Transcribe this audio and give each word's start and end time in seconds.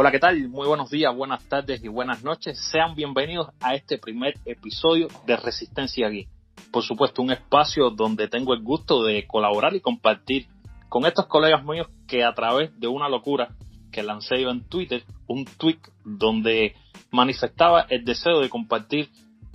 Hola, 0.00 0.12
¿qué 0.12 0.20
tal? 0.20 0.48
Muy 0.48 0.68
buenos 0.68 0.90
días, 0.90 1.12
buenas 1.12 1.42
tardes 1.48 1.82
y 1.82 1.88
buenas 1.88 2.22
noches. 2.22 2.56
Sean 2.70 2.94
bienvenidos 2.94 3.48
a 3.60 3.74
este 3.74 3.98
primer 3.98 4.34
episodio 4.44 5.08
de 5.26 5.36
Resistencia 5.36 6.08
Geek. 6.08 6.28
Por 6.70 6.84
supuesto, 6.84 7.20
un 7.20 7.32
espacio 7.32 7.90
donde 7.90 8.28
tengo 8.28 8.54
el 8.54 8.62
gusto 8.62 9.02
de 9.02 9.26
colaborar 9.26 9.74
y 9.74 9.80
compartir 9.80 10.46
con 10.88 11.04
estos 11.04 11.26
colegas 11.26 11.64
míos 11.64 11.88
que 12.06 12.22
a 12.22 12.32
través 12.32 12.78
de 12.78 12.86
una 12.86 13.08
locura 13.08 13.56
que 13.90 14.04
lancé 14.04 14.40
yo 14.40 14.50
en 14.50 14.68
Twitter, 14.68 15.02
un 15.26 15.44
tweet 15.44 15.80
donde 16.04 16.76
manifestaba 17.10 17.80
el 17.88 18.04
deseo 18.04 18.38
de 18.38 18.48
compartir 18.48 19.08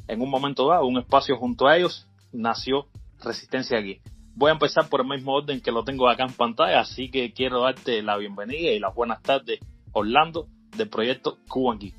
en 0.09 0.21
un 0.21 0.29
momento 0.29 0.67
dado 0.67 0.85
un 0.85 0.97
espacio 0.97 1.37
junto 1.37 1.67
a 1.67 1.77
ellos, 1.77 2.05
nació 2.33 2.87
Resistencia 3.23 3.79
Geek. 3.79 4.01
Voy 4.35 4.49
a 4.49 4.55
empezar 4.55 4.89
por 4.89 4.99
el 4.99 5.07
mismo 5.07 5.35
orden 5.35 5.61
que 5.61 5.71
lo 5.71 5.85
tengo 5.85 6.09
acá 6.09 6.25
en 6.25 6.33
pantalla, 6.33 6.81
así 6.81 7.09
que 7.09 7.31
quiero 7.31 7.61
darte 7.61 8.01
la 8.01 8.17
bienvenida 8.17 8.71
y 8.71 8.79
las 8.79 8.93
buenas 8.93 9.21
tardes 9.21 9.61
Orlando 9.93 10.47
del 10.75 10.89
proyecto 10.89 11.37
Cuban 11.47 11.79
Geek. 11.79 11.95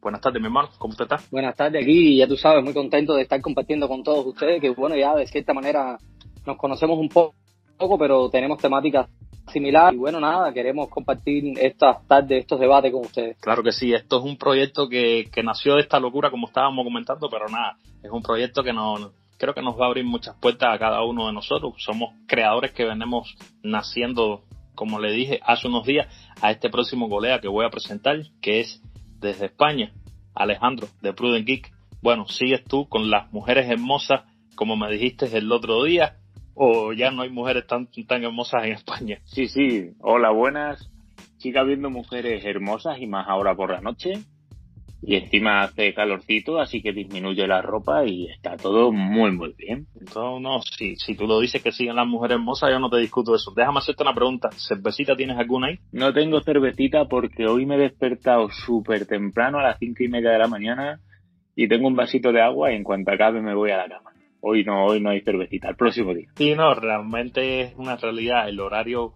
Buenas 0.00 0.20
tardes, 0.20 0.40
mi 0.40 0.46
hermano, 0.46 0.68
¿cómo 0.78 0.92
usted 0.92 1.04
está? 1.04 1.20
Buenas 1.30 1.54
tardes 1.54 1.82
aquí, 1.82 2.16
ya 2.16 2.26
tú 2.26 2.36
sabes, 2.36 2.64
muy 2.64 2.72
contento 2.72 3.14
de 3.14 3.22
estar 3.22 3.40
compartiendo 3.40 3.88
con 3.88 4.02
todos 4.02 4.26
ustedes, 4.26 4.60
que 4.60 4.70
bueno, 4.70 4.96
ya 4.96 5.14
de 5.14 5.26
cierta 5.26 5.52
manera 5.52 5.98
nos 6.44 6.56
conocemos 6.56 6.98
un 6.98 7.08
poco, 7.08 7.98
pero 7.98 8.28
tenemos 8.30 8.58
temáticas 8.58 9.08
similares 9.52 9.94
y 9.94 9.98
bueno, 9.98 10.18
nada, 10.18 10.52
queremos 10.52 10.88
compartir 10.88 11.56
estas 11.58 12.06
tardes, 12.06 12.40
estos 12.40 12.58
debates 12.58 12.92
con 12.92 13.02
ustedes. 13.02 13.36
Claro 13.40 13.62
que 13.62 13.72
sí, 13.72 13.92
esto 13.92 14.18
es 14.18 14.24
un 14.24 14.36
proyecto 14.36 14.88
que, 14.88 15.28
que 15.32 15.42
nació 15.42 15.74
de 15.74 15.82
esta 15.82 16.00
locura, 16.00 16.30
como 16.30 16.48
estábamos 16.48 16.84
comentando, 16.84 17.28
pero 17.28 17.46
nada, 17.48 17.76
es 18.02 18.10
un 18.10 18.22
proyecto 18.22 18.64
que 18.64 18.72
no, 18.72 19.12
creo 19.42 19.54
que 19.54 19.62
nos 19.62 19.78
va 19.78 19.86
a 19.86 19.88
abrir 19.88 20.04
muchas 20.04 20.36
puertas 20.36 20.72
a 20.72 20.78
cada 20.78 21.02
uno 21.02 21.26
de 21.26 21.32
nosotros. 21.32 21.74
Somos 21.78 22.14
creadores 22.26 22.72
que 22.72 22.84
venimos 22.84 23.34
naciendo 23.64 24.44
como 24.74 24.98
le 24.98 25.12
dije 25.12 25.40
hace 25.44 25.68
unos 25.68 25.86
días, 25.86 26.06
a 26.40 26.50
este 26.50 26.70
próximo 26.70 27.08
golea 27.08 27.40
que 27.40 27.48
voy 27.48 27.64
a 27.64 27.70
presentar, 27.70 28.22
que 28.40 28.60
es 28.60 28.82
desde 29.20 29.46
España, 29.46 29.92
Alejandro 30.34 30.88
de 31.00 31.12
Prudent 31.12 31.46
Geek. 31.46 31.72
Bueno, 32.02 32.26
sigues 32.26 32.64
tú 32.64 32.88
con 32.88 33.10
las 33.10 33.32
mujeres 33.32 33.70
hermosas, 33.70 34.22
como 34.54 34.76
me 34.76 34.90
dijiste 34.90 35.26
el 35.36 35.50
otro 35.52 35.84
día, 35.84 36.16
o 36.54 36.92
ya 36.92 37.10
no 37.10 37.22
hay 37.22 37.30
mujeres 37.30 37.66
tan, 37.66 37.88
tan 38.06 38.24
hermosas 38.24 38.64
en 38.64 38.72
España. 38.72 39.18
Sí, 39.24 39.48
sí, 39.48 39.90
hola, 40.00 40.30
buenas. 40.30 40.90
Sigue 41.38 41.58
habiendo 41.58 41.90
mujeres 41.90 42.44
hermosas 42.44 42.98
y 43.00 43.06
más 43.06 43.26
ahora 43.28 43.54
por 43.54 43.70
la 43.70 43.80
noche 43.80 44.24
y 45.02 45.16
encima 45.16 45.62
hace 45.62 45.92
calorcito, 45.94 46.60
así 46.60 46.80
que 46.80 46.92
disminuye 46.92 47.46
la 47.46 47.60
ropa 47.60 48.04
y 48.06 48.26
está 48.30 48.56
todo 48.56 48.92
muy, 48.92 49.32
muy 49.32 49.52
bien. 49.58 49.86
No, 50.14 50.38
no, 50.38 50.62
si, 50.62 50.94
si 50.96 51.16
tú 51.16 51.26
lo 51.26 51.40
dices 51.40 51.60
que 51.60 51.72
siguen 51.72 51.96
las 51.96 52.06
mujeres 52.06 52.36
hermosas, 52.36 52.70
yo 52.70 52.78
no 52.78 52.88
te 52.88 52.98
discuto 52.98 53.34
eso. 53.34 53.52
Déjame 53.54 53.80
hacerte 53.80 54.04
una 54.04 54.14
pregunta. 54.14 54.50
¿Cervecita 54.52 55.16
tienes 55.16 55.36
alguna 55.36 55.68
ahí? 55.68 55.78
No 55.90 56.12
tengo 56.12 56.40
cervecita 56.40 57.06
porque 57.06 57.46
hoy 57.46 57.66
me 57.66 57.74
he 57.74 57.78
despertado 57.78 58.48
súper 58.50 59.04
temprano 59.06 59.58
a 59.58 59.62
las 59.62 59.78
cinco 59.80 60.04
y 60.04 60.08
media 60.08 60.30
de 60.30 60.38
la 60.38 60.46
mañana 60.46 61.00
y 61.56 61.66
tengo 61.66 61.88
un 61.88 61.96
vasito 61.96 62.32
de 62.32 62.40
agua 62.40 62.72
y 62.72 62.76
en 62.76 62.84
cuanto 62.84 63.10
acabe 63.10 63.42
me 63.42 63.54
voy 63.54 63.72
a 63.72 63.78
la 63.78 63.88
cama. 63.88 64.12
Hoy 64.40 64.64
no, 64.64 64.86
hoy 64.86 65.00
no 65.00 65.10
hay 65.10 65.20
cervecita, 65.20 65.68
el 65.68 65.76
próximo 65.76 66.14
día. 66.14 66.28
Sí, 66.36 66.54
no, 66.54 66.74
realmente 66.74 67.60
es 67.60 67.74
una 67.76 67.96
realidad. 67.96 68.48
El 68.48 68.60
horario 68.60 69.14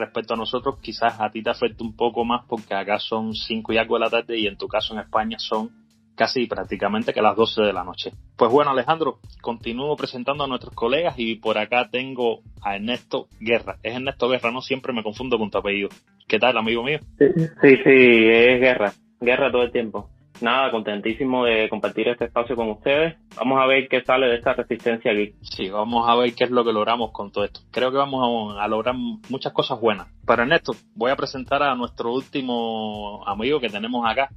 respecto 0.00 0.34
a 0.34 0.36
nosotros, 0.36 0.78
quizás 0.80 1.20
a 1.20 1.30
ti 1.30 1.42
te 1.42 1.50
afecta 1.50 1.84
un 1.84 1.94
poco 1.94 2.24
más 2.24 2.44
porque 2.48 2.74
acá 2.74 2.98
son 2.98 3.34
5 3.34 3.72
y 3.72 3.78
algo 3.78 3.94
de 3.94 4.00
la 4.00 4.10
tarde 4.10 4.38
y 4.38 4.46
en 4.46 4.56
tu 4.56 4.66
caso 4.66 4.94
en 4.94 5.00
España 5.00 5.38
son 5.38 5.70
casi 6.16 6.46
prácticamente 6.46 7.14
que 7.14 7.22
las 7.22 7.36
12 7.36 7.62
de 7.62 7.72
la 7.72 7.84
noche. 7.84 8.12
Pues 8.36 8.50
bueno, 8.50 8.72
Alejandro, 8.72 9.20
continúo 9.40 9.96
presentando 9.96 10.44
a 10.44 10.46
nuestros 10.46 10.74
colegas 10.74 11.14
y 11.16 11.36
por 11.36 11.56
acá 11.56 11.88
tengo 11.90 12.40
a 12.62 12.76
Ernesto 12.76 13.28
Guerra. 13.40 13.78
Es 13.82 13.94
Ernesto 13.94 14.28
Guerra, 14.28 14.50
no 14.50 14.60
siempre 14.60 14.92
me 14.92 15.02
confundo 15.02 15.38
con 15.38 15.50
tu 15.50 15.58
apellido. 15.58 15.88
¿Qué 16.28 16.38
tal, 16.38 16.58
amigo 16.58 16.82
mío? 16.82 16.98
Sí, 17.18 17.26
sí 17.36 17.78
es 17.94 18.60
Guerra. 18.60 18.92
Guerra 19.20 19.50
todo 19.50 19.62
el 19.62 19.72
tiempo 19.72 20.10
nada, 20.42 20.70
contentísimo 20.70 21.44
de 21.44 21.68
compartir 21.68 22.08
este 22.08 22.26
espacio 22.26 22.56
con 22.56 22.70
ustedes. 22.70 23.16
Vamos 23.36 23.60
a 23.60 23.66
ver 23.66 23.88
qué 23.88 24.02
sale 24.02 24.26
de 24.26 24.36
esta 24.36 24.54
resistencia 24.54 25.12
aquí. 25.12 25.34
Sí, 25.42 25.68
vamos 25.68 26.08
a 26.08 26.14
ver 26.16 26.34
qué 26.34 26.44
es 26.44 26.50
lo 26.50 26.64
que 26.64 26.72
logramos 26.72 27.12
con 27.12 27.30
todo 27.30 27.44
esto. 27.44 27.60
Creo 27.70 27.90
que 27.90 27.96
vamos 27.96 28.56
a, 28.58 28.68
lograr 28.68 28.94
muchas 28.94 29.52
cosas 29.52 29.80
buenas. 29.80 30.08
Pero 30.26 30.42
Ernesto, 30.42 30.72
voy 30.94 31.10
a 31.10 31.16
presentar 31.16 31.62
a 31.62 31.74
nuestro 31.74 32.12
último 32.12 33.22
amigo 33.26 33.60
que 33.60 33.68
tenemos 33.68 34.08
acá, 34.08 34.30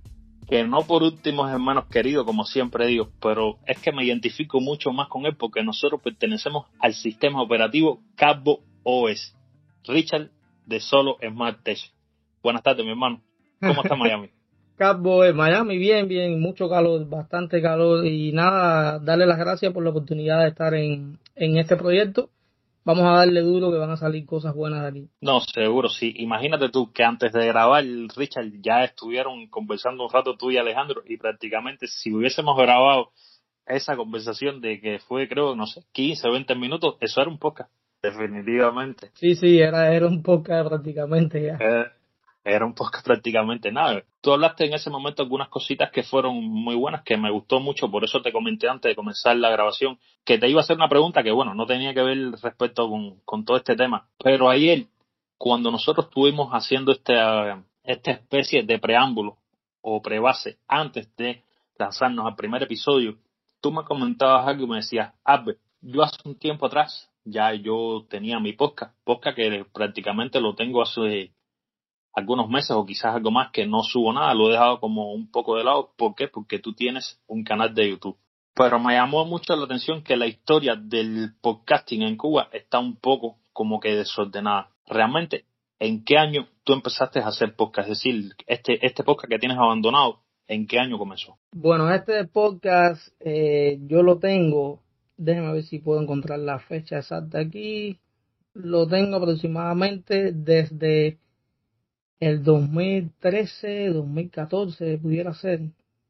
que 0.47 0.63
no 0.63 0.81
por 0.81 1.03
último 1.03 1.47
es 1.47 1.53
hermanos 1.53 1.85
queridos, 1.85 2.25
como 2.25 2.43
siempre 2.45 2.87
digo, 2.87 3.09
pero 3.21 3.57
es 3.65 3.79
que 3.79 3.91
me 3.91 4.03
identifico 4.03 4.59
mucho 4.59 4.91
más 4.91 5.07
con 5.07 5.25
él 5.25 5.35
porque 5.35 5.63
nosotros 5.63 6.01
pertenecemos 6.01 6.67
al 6.79 6.93
sistema 6.93 7.41
operativo 7.41 7.99
Cabo 8.15 8.59
OS. 8.83 9.35
Richard 9.85 10.29
de 10.65 10.79
Solo 10.79 11.17
Smart 11.21 11.61
Tech. 11.63 11.79
Buenas 12.41 12.63
tardes, 12.63 12.85
mi 12.85 12.91
hermano. 12.91 13.21
¿Cómo 13.59 13.81
está 13.83 13.95
Miami? 13.97 14.29
Cabo 14.77 15.23
en 15.23 15.35
Miami, 15.35 15.77
bien, 15.77 16.07
bien, 16.07 16.39
mucho 16.41 16.67
calor, 16.67 17.07
bastante 17.07 17.61
calor 17.61 18.05
y 18.05 18.31
nada, 18.31 18.99
darle 18.99 19.27
las 19.27 19.37
gracias 19.37 19.71
por 19.71 19.83
la 19.83 19.91
oportunidad 19.91 20.41
de 20.41 20.49
estar 20.49 20.73
en, 20.73 21.19
en 21.35 21.57
este 21.57 21.75
proyecto. 21.75 22.29
Vamos 22.85 23.05
a 23.05 23.11
darle 23.19 23.41
duro 23.41 23.71
que 23.71 23.77
van 23.77 23.91
a 23.91 23.97
salir 23.97 24.25
cosas 24.25 24.53
buenas 24.53 24.81
de 24.81 24.87
aquí. 24.87 25.09
No, 25.21 25.39
seguro, 25.39 25.87
sí. 25.87 26.13
Imagínate 26.17 26.69
tú 26.69 26.91
que 26.91 27.03
antes 27.03 27.31
de 27.31 27.47
grabar, 27.47 27.85
Richard, 28.15 28.51
ya 28.61 28.83
estuvieron 28.83 29.47
conversando 29.47 30.03
un 30.03 30.11
rato 30.11 30.35
tú 30.35 30.51
y 30.51 30.57
Alejandro 30.57 31.01
y 31.07 31.17
prácticamente 31.17 31.87
si 31.87 32.11
hubiésemos 32.13 32.57
grabado 32.57 33.11
esa 33.65 33.95
conversación 33.95 34.59
de 34.59 34.81
que 34.81 34.99
fue, 34.99 35.29
creo, 35.29 35.55
no 35.55 35.65
sé, 35.65 35.83
15 35.93 36.27
o 36.27 36.31
20 36.33 36.55
minutos, 36.55 36.95
eso 36.99 37.21
era 37.21 37.29
un 37.29 37.39
podcast, 37.39 37.71
definitivamente. 38.01 39.11
Sí, 39.13 39.35
sí, 39.35 39.59
era, 39.59 39.93
era 39.93 40.07
un 40.07 40.21
podcast 40.21 40.67
prácticamente 40.67 41.41
ya. 41.41 41.57
Eh, 41.61 41.85
era 42.43 42.65
un 42.65 42.73
podcast 42.75 43.05
prácticamente 43.05 43.71
nada. 43.71 44.03
Tú 44.21 44.33
hablaste 44.33 44.65
en 44.65 44.73
ese 44.73 44.89
momento 44.89 45.23
algunas 45.23 45.49
cositas 45.49 45.91
que 45.91 46.03
fueron 46.03 46.43
muy 46.43 46.75
buenas, 46.75 47.03
que 47.03 47.17
me 47.17 47.31
gustó 47.31 47.59
mucho, 47.59 47.89
por 47.89 48.03
eso 48.03 48.21
te 48.21 48.31
comenté 48.31 48.67
antes 48.67 48.89
de 48.89 48.95
comenzar 48.95 49.35
la 49.37 49.49
grabación, 49.49 49.99
que 50.23 50.37
te 50.37 50.49
iba 50.49 50.59
a 50.59 50.63
hacer 50.63 50.75
una 50.75 50.89
pregunta 50.89 51.23
que, 51.23 51.31
bueno, 51.31 51.53
no 51.53 51.65
tenía 51.65 51.93
que 51.93 52.01
ver 52.01 52.31
respecto 52.41 52.89
con, 52.89 53.19
con 53.25 53.45
todo 53.45 53.57
este 53.57 53.75
tema. 53.75 54.07
Pero 54.17 54.49
ayer, 54.49 54.87
cuando 55.37 55.71
nosotros 55.71 56.07
estuvimos 56.07 56.49
haciendo 56.51 56.91
esta, 56.91 57.63
esta 57.83 58.11
especie 58.11 58.63
de 58.63 58.79
preámbulo 58.79 59.37
o 59.81 60.01
prebase 60.01 60.57
antes 60.67 61.13
de 61.17 61.43
lanzarnos 61.77 62.25
al 62.25 62.35
primer 62.35 62.63
episodio, 62.63 63.17
tú 63.61 63.71
me 63.71 63.83
comentabas 63.83 64.47
algo 64.47 64.65
y 64.65 64.67
me 64.67 64.75
decías, 64.77 65.13
Albert, 65.23 65.59
yo 65.81 66.01
hace 66.03 66.17
un 66.23 66.37
tiempo 66.37 66.65
atrás 66.65 67.09
ya 67.25 67.53
yo 67.53 68.05
tenía 68.09 68.39
mi 68.39 68.53
podcast, 68.53 68.95
podcast 69.03 69.35
que 69.35 69.65
prácticamente 69.73 70.41
lo 70.41 70.55
tengo 70.55 70.81
hace 70.81 71.31
algunos 72.13 72.49
meses 72.49 72.71
o 72.71 72.85
quizás 72.85 73.15
algo 73.15 73.31
más 73.31 73.51
que 73.51 73.65
no 73.65 73.81
subo 73.81 74.13
nada, 74.13 74.33
lo 74.33 74.49
he 74.49 74.53
dejado 74.53 74.79
como 74.79 75.13
un 75.13 75.29
poco 75.31 75.57
de 75.57 75.63
lado. 75.63 75.91
¿Por 75.97 76.15
qué? 76.15 76.27
Porque 76.27 76.59
tú 76.59 76.73
tienes 76.73 77.19
un 77.27 77.43
canal 77.43 77.73
de 77.73 77.89
YouTube. 77.89 78.17
Pero 78.55 78.79
me 78.79 78.93
llamó 78.93 79.25
mucho 79.25 79.55
la 79.55 79.65
atención 79.65 80.03
que 80.03 80.15
la 80.15 80.27
historia 80.27 80.75
del 80.75 81.33
podcasting 81.41 82.03
en 82.03 82.17
Cuba 82.17 82.49
está 82.51 82.79
un 82.79 82.97
poco 82.97 83.37
como 83.51 83.79
que 83.79 83.95
desordenada. 83.95 84.69
Realmente, 84.85 85.45
¿en 85.79 86.03
qué 86.03 86.17
año 86.17 86.47
tú 86.63 86.73
empezaste 86.73 87.19
a 87.19 87.27
hacer 87.27 87.55
podcast? 87.55 87.89
Es 87.89 87.97
decir, 87.97 88.31
este, 88.45 88.85
este 88.85 89.03
podcast 89.03 89.29
que 89.31 89.39
tienes 89.39 89.57
abandonado, 89.57 90.19
¿en 90.47 90.67
qué 90.67 90.77
año 90.77 90.99
comenzó? 90.99 91.37
Bueno, 91.51 91.91
este 91.91 92.25
podcast 92.25 93.07
eh, 93.19 93.79
yo 93.87 94.03
lo 94.03 94.19
tengo, 94.19 94.83
déjeme 95.17 95.51
ver 95.53 95.63
si 95.63 95.79
puedo 95.79 95.99
encontrar 95.99 96.37
la 96.37 96.59
fecha 96.59 96.99
exacta 96.99 97.39
aquí. 97.39 97.99
Lo 98.53 98.87
tengo 98.87 99.15
aproximadamente 99.15 100.31
desde 100.31 101.17
el 102.19 102.43
2013, 102.43 103.89
2014 103.89 104.97
pudiera 104.97 105.33
ser. 105.33 105.61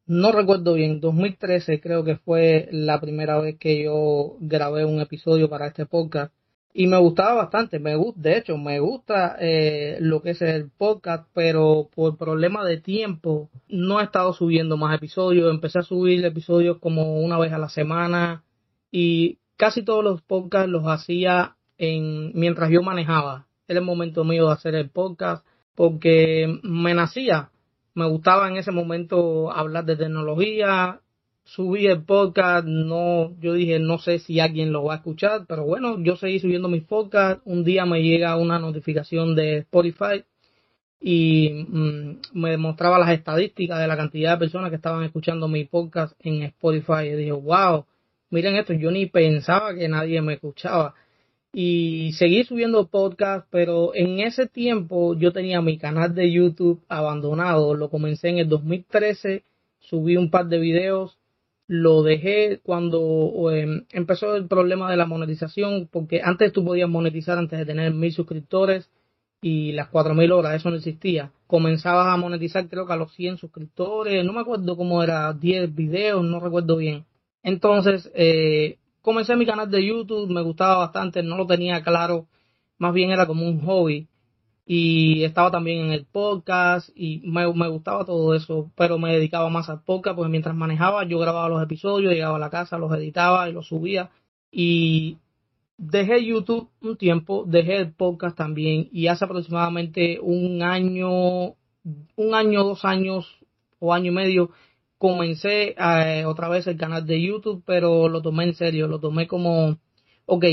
No 0.05 0.31
recuerdo 0.31 0.73
bien, 0.73 1.00
2013 1.00 1.79
creo 1.79 2.03
que 2.03 2.17
fue 2.17 2.67
la 2.71 3.00
primera 3.00 3.39
vez 3.39 3.57
que 3.57 3.83
yo 3.83 4.35
grabé 4.39 4.85
un 4.85 5.00
episodio 5.00 5.50
para 5.50 5.67
este 5.67 5.85
podcast 5.85 6.33
y 6.73 6.88
me 6.88 6.97
gustaba 6.97 7.35
bastante, 7.35 7.79
me 7.79 7.95
gusta, 7.95 8.19
de 8.21 8.38
hecho 8.38 8.57
me 8.57 8.79
gusta 8.79 9.38
eh, 9.39 9.97
lo 10.01 10.23
que 10.23 10.31
es 10.31 10.41
el 10.41 10.71
podcast, 10.71 11.29
pero 11.33 11.89
por 11.94 12.17
problema 12.17 12.65
de 12.65 12.81
tiempo 12.81 13.51
no 13.69 14.01
he 14.01 14.03
estado 14.03 14.33
subiendo 14.33 14.75
más 14.75 14.95
episodios, 14.95 15.53
empecé 15.53 15.79
a 15.79 15.83
subir 15.83 16.25
episodios 16.25 16.79
como 16.79 17.21
una 17.21 17.38
vez 17.38 17.53
a 17.53 17.59
la 17.59 17.69
semana 17.69 18.44
y 18.91 19.38
casi 19.56 19.83
todos 19.83 20.03
los 20.03 20.23
podcasts 20.23 20.69
los 20.69 20.83
hacía 20.85 21.57
en 21.77 22.31
mientras 22.33 22.71
yo 22.71 22.81
manejaba. 22.81 23.47
Era 23.67 23.79
el 23.79 23.85
momento 23.85 24.23
mío 24.23 24.47
de 24.47 24.53
hacer 24.53 24.75
el 24.75 24.89
podcast 24.89 25.45
porque 25.75 26.59
me 26.63 26.93
nacía, 26.93 27.49
me 27.93 28.07
gustaba 28.07 28.47
en 28.49 28.57
ese 28.57 28.71
momento 28.71 29.51
hablar 29.51 29.85
de 29.85 29.95
tecnología, 29.95 30.99
subí 31.43 31.87
el 31.87 32.03
podcast, 32.03 32.65
no, 32.65 33.35
yo 33.39 33.53
dije, 33.53 33.79
no 33.79 33.99
sé 33.99 34.19
si 34.19 34.39
alguien 34.39 34.71
lo 34.71 34.85
va 34.85 34.93
a 34.93 34.97
escuchar, 34.97 35.45
pero 35.47 35.65
bueno, 35.65 36.01
yo 36.01 36.15
seguí 36.15 36.39
subiendo 36.39 36.69
mis 36.69 36.83
podcasts, 36.83 37.41
un 37.45 37.63
día 37.63 37.85
me 37.85 38.01
llega 38.01 38.37
una 38.37 38.59
notificación 38.59 39.35
de 39.35 39.57
Spotify 39.59 40.23
y 41.05 41.65
mm, 41.67 42.21
me 42.33 42.51
demostraba 42.51 42.97
las 42.97 43.09
estadísticas 43.09 43.79
de 43.79 43.87
la 43.87 43.97
cantidad 43.97 44.31
de 44.31 44.37
personas 44.37 44.69
que 44.69 44.77
estaban 44.77 45.03
escuchando 45.03 45.49
mi 45.49 45.65
podcast 45.65 46.13
en 46.19 46.43
Spotify. 46.43 47.07
Y 47.07 47.15
dije, 47.15 47.33
wow, 47.33 47.85
miren 48.29 48.55
esto, 48.55 48.71
yo 48.71 48.89
ni 48.89 49.07
pensaba 49.07 49.75
que 49.75 49.89
nadie 49.89 50.21
me 50.21 50.35
escuchaba 50.35 50.95
y 51.53 52.13
seguí 52.13 52.44
subiendo 52.44 52.88
podcast, 52.88 53.47
pero 53.51 53.94
en 53.94 54.19
ese 54.19 54.47
tiempo 54.47 55.15
yo 55.15 55.31
tenía 55.31 55.61
mi 55.61 55.77
canal 55.77 56.15
de 56.15 56.31
YouTube 56.31 56.83
abandonado, 56.89 57.75
lo 57.75 57.91
comencé 57.91 58.29
en 58.29 58.39
el 58.39 58.50
2013, 58.50 59.44
subí 59.79 60.17
un 60.17 60.31
par 60.31 60.47
de 60.47 60.57
videos, 60.57 61.19
lo 61.67 62.01
dejé 62.01 62.59
cuando 62.63 63.51
em, 63.51 63.85
empezó 63.91 64.35
el 64.35 64.47
problema 64.47 64.89
de 64.89 64.97
la 64.97 65.05
monetización, 65.05 65.88
porque 65.91 66.21
antes 66.23 66.51
tú 66.53 66.65
podías 66.65 66.89
monetizar 66.89 67.38
antes 67.38 67.59
de 67.59 67.65
tener 67.65 67.94
mil 67.94 68.11
suscriptores 68.11 68.89
y 69.39 69.73
las 69.73 69.89
cuatro 69.89 70.15
mil 70.15 70.31
horas, 70.31 70.56
eso 70.56 70.71
no 70.71 70.77
existía. 70.77 71.31
Comenzabas 71.45 72.07
a 72.07 72.17
monetizar 72.17 72.67
creo 72.67 72.88
que 72.88 72.94
a 72.94 72.97
los 72.97 73.13
100 73.13 73.38
suscriptores, 73.38 74.25
no 74.25 74.33
me 74.33 74.41
acuerdo 74.41 74.75
cómo 74.75 75.03
era, 75.03 75.31
10 75.33 75.75
videos, 75.75 76.23
no 76.23 76.39
recuerdo 76.39 76.77
bien. 76.77 77.06
Entonces, 77.44 78.09
eh, 78.15 78.77
comencé 79.03 79.35
mi 79.35 79.45
canal 79.45 79.69
de 79.69 79.85
YouTube, 79.85 80.31
me 80.31 80.41
gustaba 80.41 80.77
bastante, 80.77 81.21
no 81.21 81.38
lo 81.38 81.45
tenía 81.45 81.83
claro, 81.83 82.27
más 82.79 82.94
bien 82.94 83.11
era 83.11 83.27
como 83.27 83.45
un 83.47 83.61
hobby. 83.61 84.07
Y 84.65 85.25
estaba 85.25 85.51
también 85.51 85.88
en 85.88 85.91
el 85.91 86.05
podcast 86.05 86.89
y 86.95 87.21
me, 87.25 87.45
gustaba 87.45 88.05
todo 88.05 88.33
eso, 88.33 88.71
pero 88.75 88.97
me 88.97 89.13
dedicaba 89.13 89.50
más 89.50 89.69
al 89.69 89.83
podcast, 89.83 90.15
porque 90.15 90.31
mientras 90.31 90.55
manejaba 90.55 91.03
yo 91.03 91.19
grababa 91.19 91.50
los 91.50 91.61
episodios, 91.61 92.13
llegaba 92.13 92.38
a 92.38 92.39
la 92.39 92.50
casa, 92.50 92.77
los 92.77 92.94
editaba 92.94 93.50
y 93.50 93.53
los 93.53 93.67
subía. 93.67 94.09
Y 94.50 95.17
dejé 95.77 96.25
YouTube 96.25 96.69
un 96.81 96.95
tiempo, 96.95 97.44
dejé 97.45 97.75
el 97.75 97.91
podcast 97.91 98.38
también 98.38 98.88
y 98.94 99.07
hace 99.07 99.25
aproximadamente 99.25 100.19
un 100.21 100.63
año, 100.63 101.56
un 102.15 102.33
año, 102.33 102.63
dos 102.63 102.85
años 102.85 103.27
o 103.79 103.94
año 103.94 104.11
y 104.11 104.15
medio 104.15 104.51
comencé 105.03 105.75
eh, 105.77 106.23
otra 106.25 106.47
vez 106.47 106.65
el 106.65 106.77
canal 106.77 107.05
de 107.05 107.21
YouTube, 107.21 107.61
pero 107.65 108.07
lo 108.07 108.21
tomé 108.21 108.45
en 108.45 108.53
serio, 108.55 108.88
lo 108.88 109.01
tomé 109.01 109.27
como, 109.27 109.77
ok, 110.25 110.45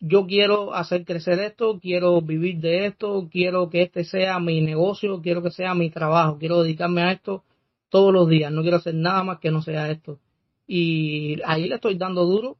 yo 0.00 0.26
quiero 0.26 0.74
hacer 0.74 1.04
crecer 1.04 1.38
esto, 1.38 1.78
quiero 1.80 2.20
vivir 2.20 2.58
de 2.58 2.86
esto, 2.86 3.28
quiero 3.30 3.70
que 3.70 3.82
este 3.82 4.02
sea 4.02 4.40
mi 4.40 4.60
negocio, 4.60 5.20
quiero 5.22 5.40
que 5.40 5.52
sea 5.52 5.74
mi 5.74 5.88
trabajo, 5.88 6.38
quiero 6.38 6.64
dedicarme 6.64 7.02
a 7.02 7.12
esto 7.12 7.44
todos 7.90 8.12
los 8.12 8.28
días, 8.28 8.50
no 8.50 8.62
quiero 8.62 8.78
hacer 8.78 8.96
nada 8.96 9.22
más 9.22 9.38
que 9.38 9.52
no 9.52 9.62
sea 9.62 9.88
esto. 9.92 10.18
Y 10.66 11.40
ahí 11.46 11.68
le 11.68 11.76
estoy 11.76 11.96
dando 11.96 12.24
duro. 12.24 12.56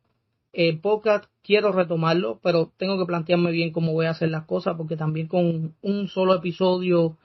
El 0.53 0.79
podcast 0.79 1.25
quiero 1.43 1.73
retomarlo, 1.73 2.39
pero 2.41 2.71
tengo 2.77 2.99
que 3.01 3.07
plantearme 3.07 3.51
bien 3.51 3.73
cómo 3.73 3.93
voy 3.93 4.07
a 4.07 4.11
hacer 4.11 4.31
las 4.31 4.45
cosas, 4.47 4.77
porque 4.77 4.97
también 4.97 5.27
con 5.27 5.75
un 5.83 6.09
solo 6.09 6.35
episodio 6.37 7.19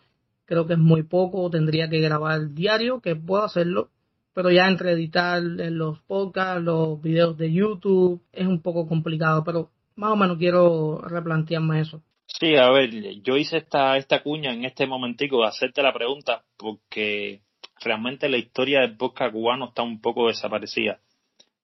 creo 0.45 0.65
que 0.65 0.73
es 0.73 0.79
muy 0.79 1.03
poco, 1.03 1.51
tendría 1.51 1.87
que 1.87 1.99
grabar 1.99 2.53
diario, 2.55 2.99
que 3.01 3.15
puedo 3.15 3.43
hacerlo, 3.43 3.91
pero 4.37 4.51
ya 4.51 4.67
entre 4.67 4.91
editar 4.91 5.41
los 5.41 5.97
podcasts, 6.01 6.61
los 6.61 7.01
videos 7.01 7.35
de 7.39 7.51
YouTube, 7.51 8.21
es 8.31 8.45
un 8.45 8.61
poco 8.61 8.87
complicado, 8.87 9.43
pero 9.43 9.71
más 9.95 10.11
o 10.11 10.15
menos 10.15 10.37
quiero 10.37 11.01
replantearme 11.01 11.81
eso. 11.81 12.03
Sí, 12.27 12.55
a 12.55 12.69
ver, 12.69 12.91
yo 13.23 13.35
hice 13.35 13.57
esta, 13.57 13.97
esta 13.97 14.21
cuña 14.21 14.53
en 14.53 14.63
este 14.63 14.85
momentico 14.85 15.41
de 15.41 15.47
hacerte 15.47 15.81
la 15.81 15.91
pregunta 15.91 16.43
porque 16.55 17.41
realmente 17.83 18.29
la 18.29 18.37
historia 18.37 18.81
del 18.81 18.95
podcast 18.95 19.33
cubano 19.33 19.69
está 19.69 19.81
un 19.81 20.01
poco 20.01 20.27
desaparecida. 20.27 20.99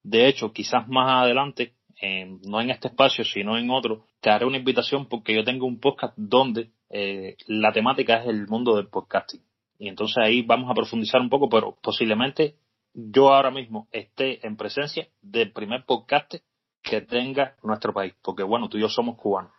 De 0.01 0.27
hecho, 0.27 0.51
quizás 0.51 0.87
más 0.87 1.25
adelante, 1.25 1.75
no 2.47 2.59
en 2.59 2.71
este 2.71 2.87
espacio, 2.87 3.23
sino 3.23 3.55
en 3.55 3.69
otro, 3.69 4.07
te 4.19 4.31
haré 4.31 4.47
una 4.47 4.57
invitación 4.57 5.05
porque 5.05 5.35
yo 5.35 5.43
tengo 5.43 5.67
un 5.67 5.79
podcast 5.79 6.15
donde 6.17 6.71
eh, 6.89 7.35
la 7.45 7.71
temática 7.71 8.23
es 8.23 8.29
el 8.29 8.47
mundo 8.47 8.75
del 8.77 8.87
podcasting. 8.87 9.41
Y 9.77 9.89
entonces 9.89 10.17
ahí 10.17 10.41
vamos 10.41 10.71
a 10.71 10.73
profundizar 10.73 11.21
un 11.21 11.29
poco, 11.29 11.49
pero 11.49 11.77
posiblemente 11.83 12.55
yo 12.93 13.33
ahora 13.33 13.51
mismo 13.51 13.87
esté 13.91 14.45
en 14.45 14.55
presencia 14.55 15.07
del 15.21 15.51
primer 15.51 15.85
podcast 15.85 16.35
que 16.81 17.01
tenga 17.01 17.55
nuestro 17.63 17.93
país, 17.93 18.13
porque 18.21 18.43
bueno, 18.43 18.69
tú 18.69 18.77
y 18.77 18.81
yo 18.81 18.89
somos 18.89 19.17
cubanos. 19.17 19.51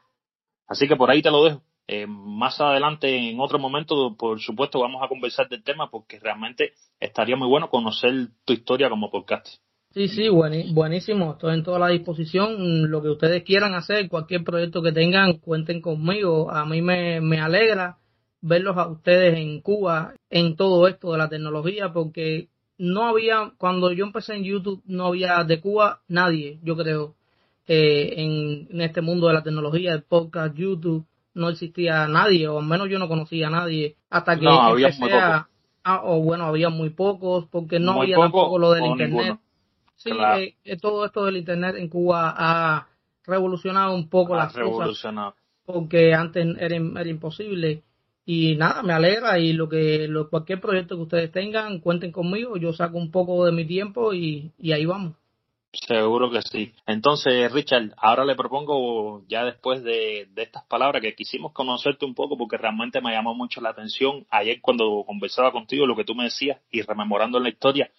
Así 0.67 0.87
que 0.87 0.97
por 0.97 1.11
ahí 1.11 1.23
te 1.23 1.31
lo 1.31 1.45
dejo. 1.45 1.63
Eh, 1.87 2.07
más 2.07 2.61
adelante, 2.61 3.31
en 3.31 3.39
otro 3.41 3.59
momento, 3.59 4.17
por 4.17 4.41
supuesto, 4.41 4.81
vamos 4.81 5.03
a 5.03 5.09
conversar 5.09 5.49
del 5.49 5.63
tema 5.63 5.91
porque 5.91 6.19
realmente 6.19 6.73
estaría 6.99 7.37
muy 7.37 7.49
bueno 7.49 7.69
conocer 7.69 8.29
tu 8.45 8.55
historia 8.55 8.89
como 8.89 9.11
podcast. 9.11 9.47
Sí, 9.91 10.09
sí, 10.09 10.29
buenísimo. 10.29 11.33
Estoy 11.33 11.55
en 11.55 11.63
toda 11.63 11.79
la 11.79 11.89
disposición. 11.89 12.91
Lo 12.91 13.01
que 13.01 13.11
ustedes 13.11 13.45
quieran 13.45 13.75
hacer, 13.75 14.09
cualquier 14.09 14.43
proyecto 14.43 14.83
que 14.83 14.93
tengan, 14.93 15.35
cuenten 15.35 15.81
conmigo. 15.81 16.51
A 16.51 16.65
mí 16.65 16.83
me, 16.83 17.21
me 17.21 17.41
alegra 17.41 17.99
verlos 18.41 18.77
a 18.77 18.89
ustedes 18.89 19.39
en 19.39 19.61
Cuba 19.61 20.15
en 20.31 20.57
todo 20.57 20.89
esto 20.89 21.13
de 21.13 21.19
la 21.19 21.29
tecnología 21.29 21.93
porque 21.93 22.49
no 22.79 23.05
había, 23.05 23.53
cuando 23.59 23.93
yo 23.93 24.05
empecé 24.05 24.35
en 24.35 24.44
YouTube, 24.44 24.82
no 24.87 25.06
había 25.06 25.44
de 25.44 25.61
Cuba 25.61 26.00
nadie, 26.09 26.59
yo 26.62 26.76
creo, 26.76 27.15
eh, 27.67 28.15
en, 28.17 28.81
este 28.81 29.00
mundo 29.00 29.29
de 29.29 29.35
la 29.35 29.43
tecnología, 29.43 29.93
el 29.93 30.03
podcast, 30.03 30.55
YouTube, 30.56 31.06
no 31.35 31.49
existía 31.49 32.06
nadie, 32.09 32.49
o 32.49 32.59
al 32.59 32.67
menos 32.67 32.88
yo 32.88 32.99
no 32.99 33.09
conocía 33.09 33.49
a 33.49 33.50
nadie, 33.50 33.97
hasta 34.11 34.38
que 34.38 34.44
no, 34.44 34.76
empecé 34.76 35.12
a, 35.12 35.49
o 36.03 36.21
bueno, 36.21 36.47
había 36.47 36.69
muy 36.69 36.91
pocos, 36.91 37.47
porque 37.50 37.79
no 37.79 38.03
había 38.03 38.17
tampoco 38.17 38.59
lo 38.59 38.73
del 38.73 38.87
Internet. 38.87 39.38
Sí, 39.97 40.11
eh, 40.11 40.56
eh, 40.65 40.76
todo 40.76 41.05
esto 41.05 41.25
del 41.25 41.37
Internet 41.37 41.76
en 41.79 41.88
Cuba 41.88 42.35
ha 42.37 42.88
revolucionado 43.25 43.94
un 43.94 44.09
poco 44.09 44.35
las 44.35 44.53
cosas, 44.53 45.35
porque 45.65 46.12
antes 46.12 46.44
era, 46.59 46.76
era 46.76 47.09
imposible 47.09 47.82
y 48.26 48.56
nada, 48.56 48.82
me 48.82 48.93
alegra 48.93 49.38
y 49.38 49.53
lo 49.53 49.69
que 49.69 50.09
lo, 50.09 50.31
cualquier 50.31 50.61
proyecto 50.61 50.97
que 50.97 51.03
ustedes 51.03 51.32
tengan, 51.32 51.81
cuenten 51.81 52.12
conmigo, 52.12 52.56
yo 52.56 52.73
saco 52.73 52.97
un 52.97 53.11
poco 53.11 53.44
de 53.44 53.53
mi 53.53 53.67
tiempo 53.67 54.15
y, 54.15 54.53
y 54.59 54.73
ahí 54.73 54.87
vamos. 54.87 55.15
Seguro 55.73 56.31
que 56.31 56.41
sí. 56.43 56.73
Entonces, 56.87 57.50
Richard, 57.53 57.94
ahora 57.97 58.25
le 58.25 58.37
propongo, 58.37 59.25
ya 59.29 59.44
después 59.44 59.82
de, 59.82 60.29
de, 60.32 60.43
estas 60.43 60.65
palabras, 60.67 61.03
que 61.03 61.17
quisimos 61.17 61.53
conocerte 61.53 62.05
un 62.05 62.15
poco 62.15 62.38
porque 62.38 62.56
realmente 62.56 63.00
me 63.00 63.12
llamó 63.12 63.35
mucho 63.35 63.61
la 63.61 63.71
atención. 63.71 64.25
Ayer 64.31 64.61
cuando 64.61 65.05
conversaba 65.05 65.50
contigo, 65.50 65.87
lo 65.87 65.97
que 65.97 66.05
tú 66.05 66.15
me 66.15 66.25
decías 66.25 66.61
y 66.71 66.82
rememorando 66.82 67.41
la 67.41 67.49
historia, 67.49 67.91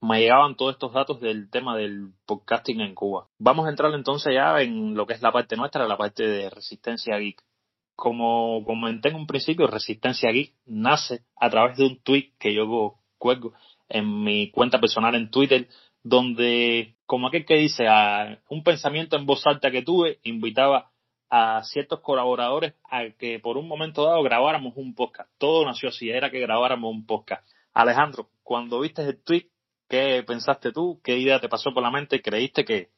me 0.00 0.20
llegaban 0.20 0.56
todos 0.56 0.74
estos 0.74 0.92
datos 0.92 1.20
del 1.20 1.50
tema 1.50 1.76
del 1.76 2.12
podcasting 2.26 2.80
en 2.80 2.94
Cuba. 2.94 3.26
Vamos 3.38 3.66
a 3.66 3.70
entrar 3.70 3.92
entonces 3.92 4.32
ya 4.32 4.60
en 4.60 4.94
lo 4.94 5.06
que 5.06 5.14
es 5.14 5.22
la 5.22 5.32
parte 5.32 5.56
nuestra, 5.56 5.88
la 5.88 5.96
parte 5.96 6.22
de 6.22 6.48
Resistencia 6.48 7.18
Geek 7.18 7.42
como 7.96 8.62
comenté 8.64 9.08
en 9.08 9.16
un 9.16 9.26
principio, 9.26 9.66
Resistencia 9.66 10.30
Geek 10.30 10.54
nace 10.66 11.22
a 11.34 11.50
través 11.50 11.78
de 11.78 11.86
un 11.86 12.00
tweet 12.02 12.32
que 12.38 12.54
yo 12.54 12.96
cuelgo 13.18 13.54
en 13.88 14.22
mi 14.22 14.50
cuenta 14.50 14.78
personal 14.78 15.14
en 15.14 15.30
Twitter, 15.30 15.68
donde, 16.02 16.96
como 17.06 17.26
aquel 17.26 17.46
que 17.46 17.56
dice, 17.56 17.88
a 17.88 18.38
un 18.48 18.62
pensamiento 18.62 19.16
en 19.16 19.26
voz 19.26 19.46
alta 19.46 19.70
que 19.70 19.82
tuve, 19.82 20.20
invitaba 20.24 20.92
a 21.30 21.62
ciertos 21.64 22.00
colaboradores 22.00 22.74
a 22.88 23.10
que 23.18 23.40
por 23.40 23.56
un 23.56 23.66
momento 23.66 24.04
dado 24.04 24.22
grabáramos 24.22 24.74
un 24.76 24.94
podcast. 24.94 25.30
Todo 25.38 25.64
nació 25.64 25.88
así, 25.88 26.10
era 26.10 26.30
que 26.30 26.38
grabáramos 26.38 26.92
un 26.92 27.06
podcast. 27.06 27.48
Alejandro, 27.72 28.28
cuando 28.42 28.80
viste 28.80 29.02
el 29.02 29.22
tweet, 29.22 29.48
¿qué 29.88 30.22
pensaste 30.24 30.70
tú? 30.70 31.00
¿Qué 31.02 31.18
idea 31.18 31.40
te 31.40 31.48
pasó 31.48 31.72
por 31.72 31.82
la 31.82 31.90
mente? 31.90 32.22
¿Creíste 32.22 32.64
que 32.64 32.90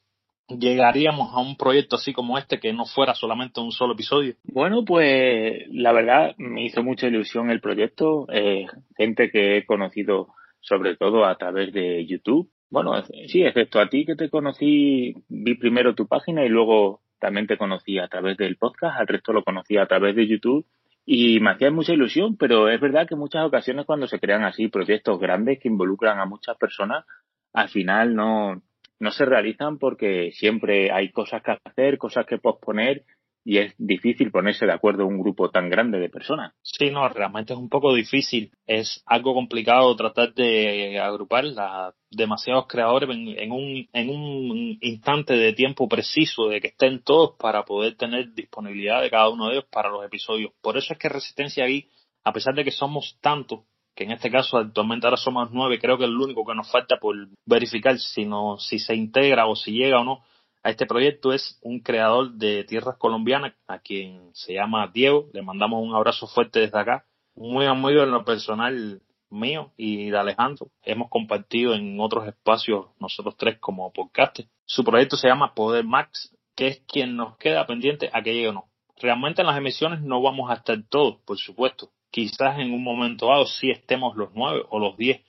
llegaríamos 0.57 1.33
a 1.33 1.39
un 1.39 1.55
proyecto 1.55 1.95
así 1.95 2.13
como 2.13 2.37
este 2.37 2.59
que 2.59 2.73
no 2.73 2.85
fuera 2.85 3.13
solamente 3.13 3.59
un 3.59 3.71
solo 3.71 3.93
episodio? 3.93 4.35
Bueno, 4.43 4.85
pues 4.85 5.63
la 5.71 5.91
verdad 5.91 6.35
me 6.37 6.65
hizo 6.65 6.83
mucha 6.83 7.07
ilusión 7.07 7.49
el 7.49 7.61
proyecto. 7.61 8.27
Eh, 8.31 8.65
gente 8.97 9.29
que 9.31 9.57
he 9.57 9.65
conocido 9.65 10.29
sobre 10.61 10.95
todo 10.95 11.25
a 11.25 11.37
través 11.37 11.73
de 11.73 12.05
YouTube. 12.05 12.49
Bueno, 12.69 12.93
sí, 13.27 13.43
excepto 13.43 13.79
a 13.79 13.89
ti 13.89 14.05
que 14.05 14.15
te 14.15 14.29
conocí, 14.29 15.15
vi 15.27 15.55
primero 15.55 15.95
tu 15.95 16.07
página 16.07 16.45
y 16.45 16.49
luego 16.49 17.01
también 17.19 17.47
te 17.47 17.57
conocí 17.57 17.97
a 17.97 18.07
través 18.07 18.37
del 18.37 18.57
podcast, 18.57 18.99
al 18.99 19.07
resto 19.07 19.33
lo 19.33 19.43
conocí 19.43 19.77
a 19.77 19.87
través 19.87 20.15
de 20.15 20.27
YouTube 20.27 20.65
y 21.05 21.39
me 21.39 21.51
hacía 21.51 21.71
mucha 21.71 21.93
ilusión, 21.93 22.37
pero 22.37 22.69
es 22.69 22.79
verdad 22.79 23.07
que 23.07 23.15
muchas 23.15 23.43
ocasiones 23.43 23.87
cuando 23.87 24.07
se 24.07 24.19
crean 24.19 24.43
así 24.43 24.67
proyectos 24.67 25.19
grandes 25.19 25.59
que 25.59 25.67
involucran 25.67 26.19
a 26.19 26.25
muchas 26.25 26.55
personas, 26.57 27.05
al 27.51 27.69
final 27.69 28.13
no, 28.13 28.61
no 28.99 29.11
se 29.11 29.25
realizan 29.25 29.77
porque 29.77 30.31
siempre 30.33 30.91
hay 30.91 31.11
cosas 31.11 31.41
que 31.41 31.57
hacer, 31.63 31.97
cosas 31.97 32.25
que 32.25 32.37
posponer 32.37 33.05
y 33.45 33.57
es 33.57 33.73
difícil 33.77 34.31
ponerse 34.31 34.65
de 34.65 34.73
acuerdo 34.73 35.07
un 35.07 35.19
grupo 35.19 35.49
tan 35.49 35.69
grande 35.69 35.99
de 35.99 36.09
personas. 36.09 36.53
Sí, 36.61 36.91
no, 36.91 37.07
realmente 37.09 37.53
es 37.53 37.59
un 37.59 37.69
poco 37.69 37.93
difícil. 37.93 38.51
Es 38.67 39.01
algo 39.05 39.33
complicado 39.33 39.95
tratar 39.95 40.33
de 40.33 40.99
agrupar 40.99 41.45
a 41.57 41.93
demasiados 42.11 42.67
creadores 42.67 43.09
en, 43.09 43.51
un, 43.51 43.87
en 43.91 44.09
un 44.09 44.77
instante 44.81 45.33
de 45.33 45.53
tiempo 45.53 45.87
preciso 45.87 46.49
de 46.49 46.59
que 46.59 46.67
estén 46.67 47.01
todos 47.01 47.35
para 47.39 47.63
poder 47.63 47.95
tener 47.95 48.33
disponibilidad 48.33 49.01
de 49.01 49.09
cada 49.09 49.29
uno 49.29 49.47
de 49.47 49.53
ellos 49.53 49.65
para 49.71 49.89
los 49.89 50.05
episodios. 50.05 50.51
Por 50.61 50.77
eso 50.77 50.93
es 50.93 50.99
que 50.99 51.09
Resistencia 51.09 51.63
aquí, 51.63 51.89
a 52.23 52.33
pesar 52.33 52.53
de 52.53 52.63
que 52.63 52.71
somos 52.71 53.17
tantos, 53.21 53.61
que 53.99 54.05
en 54.05 54.11
este 54.11 54.31
caso 54.31 54.55
actualmente 54.55 55.05
ahora 55.05 55.17
somos 55.17 55.49
nueve, 55.51 55.77
creo 55.77 55.97
que 55.97 56.05
es 56.05 56.09
lo 56.09 56.23
único 56.23 56.45
que 56.45 56.55
nos 56.55 56.71
falta 56.71 56.95
por 57.01 57.17
verificar 57.45 57.99
si, 57.99 58.25
no, 58.25 58.57
si 58.57 58.79
se 58.79 58.95
integra 58.95 59.45
o 59.45 59.57
si 59.57 59.73
llega 59.73 59.99
o 59.99 60.05
no 60.05 60.23
a 60.63 60.69
este 60.69 60.85
proyecto 60.85 61.33
es 61.33 61.59
un 61.63 61.81
creador 61.81 62.31
de 62.31 62.63
tierras 62.63 62.95
colombianas, 62.97 63.55
a 63.67 63.79
quien 63.79 64.29
se 64.33 64.53
llama 64.53 64.89
Diego, 64.93 65.27
le 65.33 65.41
mandamos 65.41 65.83
un 65.83 65.93
abrazo 65.93 66.27
fuerte 66.27 66.61
desde 66.61 66.79
acá, 66.79 67.07
muy 67.35 67.65
amigo 67.65 68.03
en 68.03 68.11
lo 68.11 68.23
personal 68.23 69.01
mío 69.29 69.73
y 69.75 70.09
de 70.09 70.17
Alejandro. 70.17 70.67
Hemos 70.81 71.09
compartido 71.09 71.73
en 71.73 71.99
otros 71.99 72.25
espacios 72.25 72.85
nosotros 73.01 73.35
tres 73.35 73.59
como 73.59 73.91
podcast. 73.91 74.39
Su 74.63 74.85
proyecto 74.85 75.17
se 75.17 75.27
llama 75.27 75.53
Poder 75.53 75.83
Max 75.83 76.33
que 76.55 76.67
es 76.67 76.81
quien 76.87 77.17
nos 77.17 77.35
queda 77.35 77.67
pendiente 77.67 78.09
a 78.13 78.21
que 78.21 78.33
llegue 78.33 78.47
o 78.47 78.53
no. 78.53 78.69
Realmente 78.95 79.41
en 79.41 79.47
las 79.47 79.57
emisiones 79.57 80.01
no 80.01 80.21
vamos 80.21 80.49
a 80.49 80.53
estar 80.53 80.81
todos, 80.89 81.17
por 81.25 81.37
supuesto. 81.37 81.89
Quizás 82.11 82.59
en 82.59 82.73
un 82.73 82.83
momento 82.83 83.27
dado 83.27 83.45
sí 83.45 83.69
estemos 83.69 84.15
los 84.15 84.29
nueve 84.33 84.63
o 84.69 84.79
los 84.79 84.97
diez, 84.97 85.21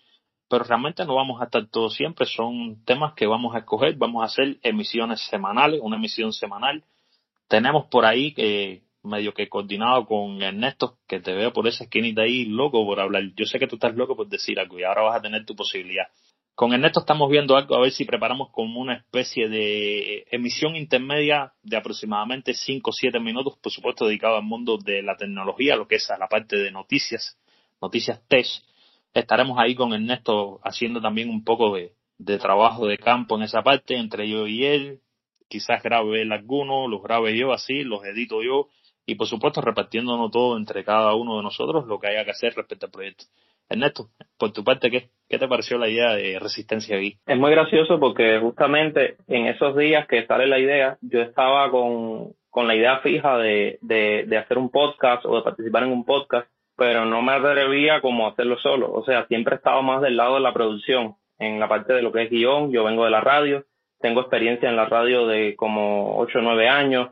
pero 0.48 0.64
realmente 0.64 1.04
no 1.04 1.14
vamos 1.14 1.40
a 1.40 1.44
estar 1.44 1.66
todos 1.68 1.94
siempre. 1.94 2.26
Son 2.26 2.84
temas 2.84 3.14
que 3.14 3.26
vamos 3.26 3.54
a 3.54 3.58
escoger. 3.58 3.96
Vamos 3.96 4.22
a 4.22 4.26
hacer 4.26 4.58
emisiones 4.62 5.20
semanales, 5.28 5.80
una 5.82 5.96
emisión 5.96 6.32
semanal. 6.32 6.84
Tenemos 7.48 7.86
por 7.86 8.04
ahí 8.04 8.32
que 8.32 8.82
medio 9.02 9.32
que 9.32 9.48
coordinado 9.48 10.06
con 10.06 10.42
Ernesto, 10.42 10.98
que 11.06 11.20
te 11.20 11.32
veo 11.32 11.52
por 11.52 11.66
esa 11.66 11.84
esquinita 11.84 12.22
ahí 12.22 12.44
loco 12.44 12.84
por 12.84 13.00
hablar. 13.00 13.22
Yo 13.36 13.46
sé 13.46 13.58
que 13.58 13.66
tú 13.66 13.76
estás 13.76 13.94
loco 13.94 14.16
por 14.16 14.28
decir 14.28 14.58
algo 14.58 14.78
y 14.78 14.84
ahora 14.84 15.02
vas 15.02 15.16
a 15.16 15.22
tener 15.22 15.44
tu 15.44 15.54
posibilidad. 15.54 16.06
Con 16.60 16.74
Ernesto 16.74 17.00
estamos 17.00 17.30
viendo 17.30 17.56
algo, 17.56 17.74
a 17.74 17.80
ver 17.80 17.90
si 17.90 18.04
preparamos 18.04 18.50
como 18.50 18.82
una 18.82 18.92
especie 18.92 19.48
de 19.48 20.26
emisión 20.30 20.76
intermedia 20.76 21.54
de 21.62 21.78
aproximadamente 21.78 22.52
5 22.52 22.90
o 22.90 22.92
7 22.92 23.18
minutos, 23.18 23.56
por 23.62 23.72
supuesto 23.72 24.04
dedicado 24.04 24.36
al 24.36 24.42
mundo 24.42 24.76
de 24.76 25.02
la 25.02 25.16
tecnología, 25.16 25.74
lo 25.74 25.88
que 25.88 25.94
es 25.94 26.06
la 26.18 26.28
parte 26.28 26.58
de 26.58 26.70
noticias, 26.70 27.38
noticias 27.80 28.20
tech. 28.28 28.44
Estaremos 29.14 29.58
ahí 29.58 29.74
con 29.74 29.94
Ernesto 29.94 30.60
haciendo 30.62 31.00
también 31.00 31.30
un 31.30 31.44
poco 31.44 31.74
de, 31.74 31.94
de 32.18 32.36
trabajo 32.36 32.86
de 32.86 32.98
campo 32.98 33.36
en 33.36 33.44
esa 33.44 33.62
parte, 33.62 33.96
entre 33.96 34.28
yo 34.28 34.46
y 34.46 34.66
él. 34.66 35.00
Quizás 35.48 35.82
grabe 35.82 36.20
él 36.20 36.30
algunos, 36.30 36.90
los 36.90 37.02
grabe 37.02 37.38
yo 37.38 37.54
así, 37.54 37.84
los 37.84 38.04
edito 38.04 38.42
yo 38.42 38.68
y 39.06 39.14
por 39.14 39.28
supuesto 39.28 39.62
repartiéndonos 39.62 40.30
todo 40.30 40.58
entre 40.58 40.84
cada 40.84 41.14
uno 41.14 41.38
de 41.38 41.42
nosotros 41.42 41.86
lo 41.86 41.98
que 41.98 42.08
haya 42.08 42.26
que 42.26 42.32
hacer 42.32 42.54
respecto 42.54 42.84
al 42.84 42.92
proyecto. 42.92 43.24
Ernesto, 43.70 44.08
por 44.36 44.52
tu 44.52 44.64
parte, 44.64 44.90
¿qué, 44.90 45.10
qué 45.28 45.38
te 45.38 45.48
pareció 45.48 45.78
la 45.78 45.88
idea 45.88 46.12
de 46.14 46.38
Resistencia 46.40 46.96
aquí? 46.96 47.18
Es 47.24 47.38
muy 47.38 47.52
gracioso 47.52 48.00
porque 48.00 48.38
justamente 48.40 49.16
en 49.28 49.46
esos 49.46 49.76
días 49.76 50.06
que 50.08 50.26
sale 50.26 50.48
la 50.48 50.58
idea, 50.58 50.98
yo 51.00 51.22
estaba 51.22 51.70
con, 51.70 52.32
con 52.50 52.66
la 52.66 52.74
idea 52.74 52.98
fija 52.98 53.38
de, 53.38 53.78
de, 53.80 54.24
de 54.26 54.38
hacer 54.38 54.58
un 54.58 54.70
podcast 54.70 55.24
o 55.24 55.36
de 55.36 55.42
participar 55.42 55.84
en 55.84 55.92
un 55.92 56.04
podcast, 56.04 56.48
pero 56.76 57.04
no 57.04 57.22
me 57.22 57.32
atrevía 57.32 58.00
como 58.00 58.26
a 58.26 58.30
hacerlo 58.30 58.58
solo. 58.58 58.92
O 58.92 59.04
sea, 59.04 59.26
siempre 59.26 59.56
estaba 59.56 59.82
más 59.82 60.02
del 60.02 60.16
lado 60.16 60.34
de 60.34 60.40
la 60.40 60.52
producción, 60.52 61.14
en 61.38 61.60
la 61.60 61.68
parte 61.68 61.92
de 61.92 62.02
lo 62.02 62.12
que 62.12 62.24
es 62.24 62.30
guion. 62.30 62.72
Yo 62.72 62.84
vengo 62.84 63.04
de 63.04 63.10
la 63.10 63.20
radio, 63.20 63.64
tengo 64.00 64.20
experiencia 64.20 64.68
en 64.68 64.76
la 64.76 64.86
radio 64.86 65.26
de 65.26 65.54
como 65.56 66.18
8 66.18 66.38
o 66.38 66.42
9 66.42 66.68
años, 66.68 67.10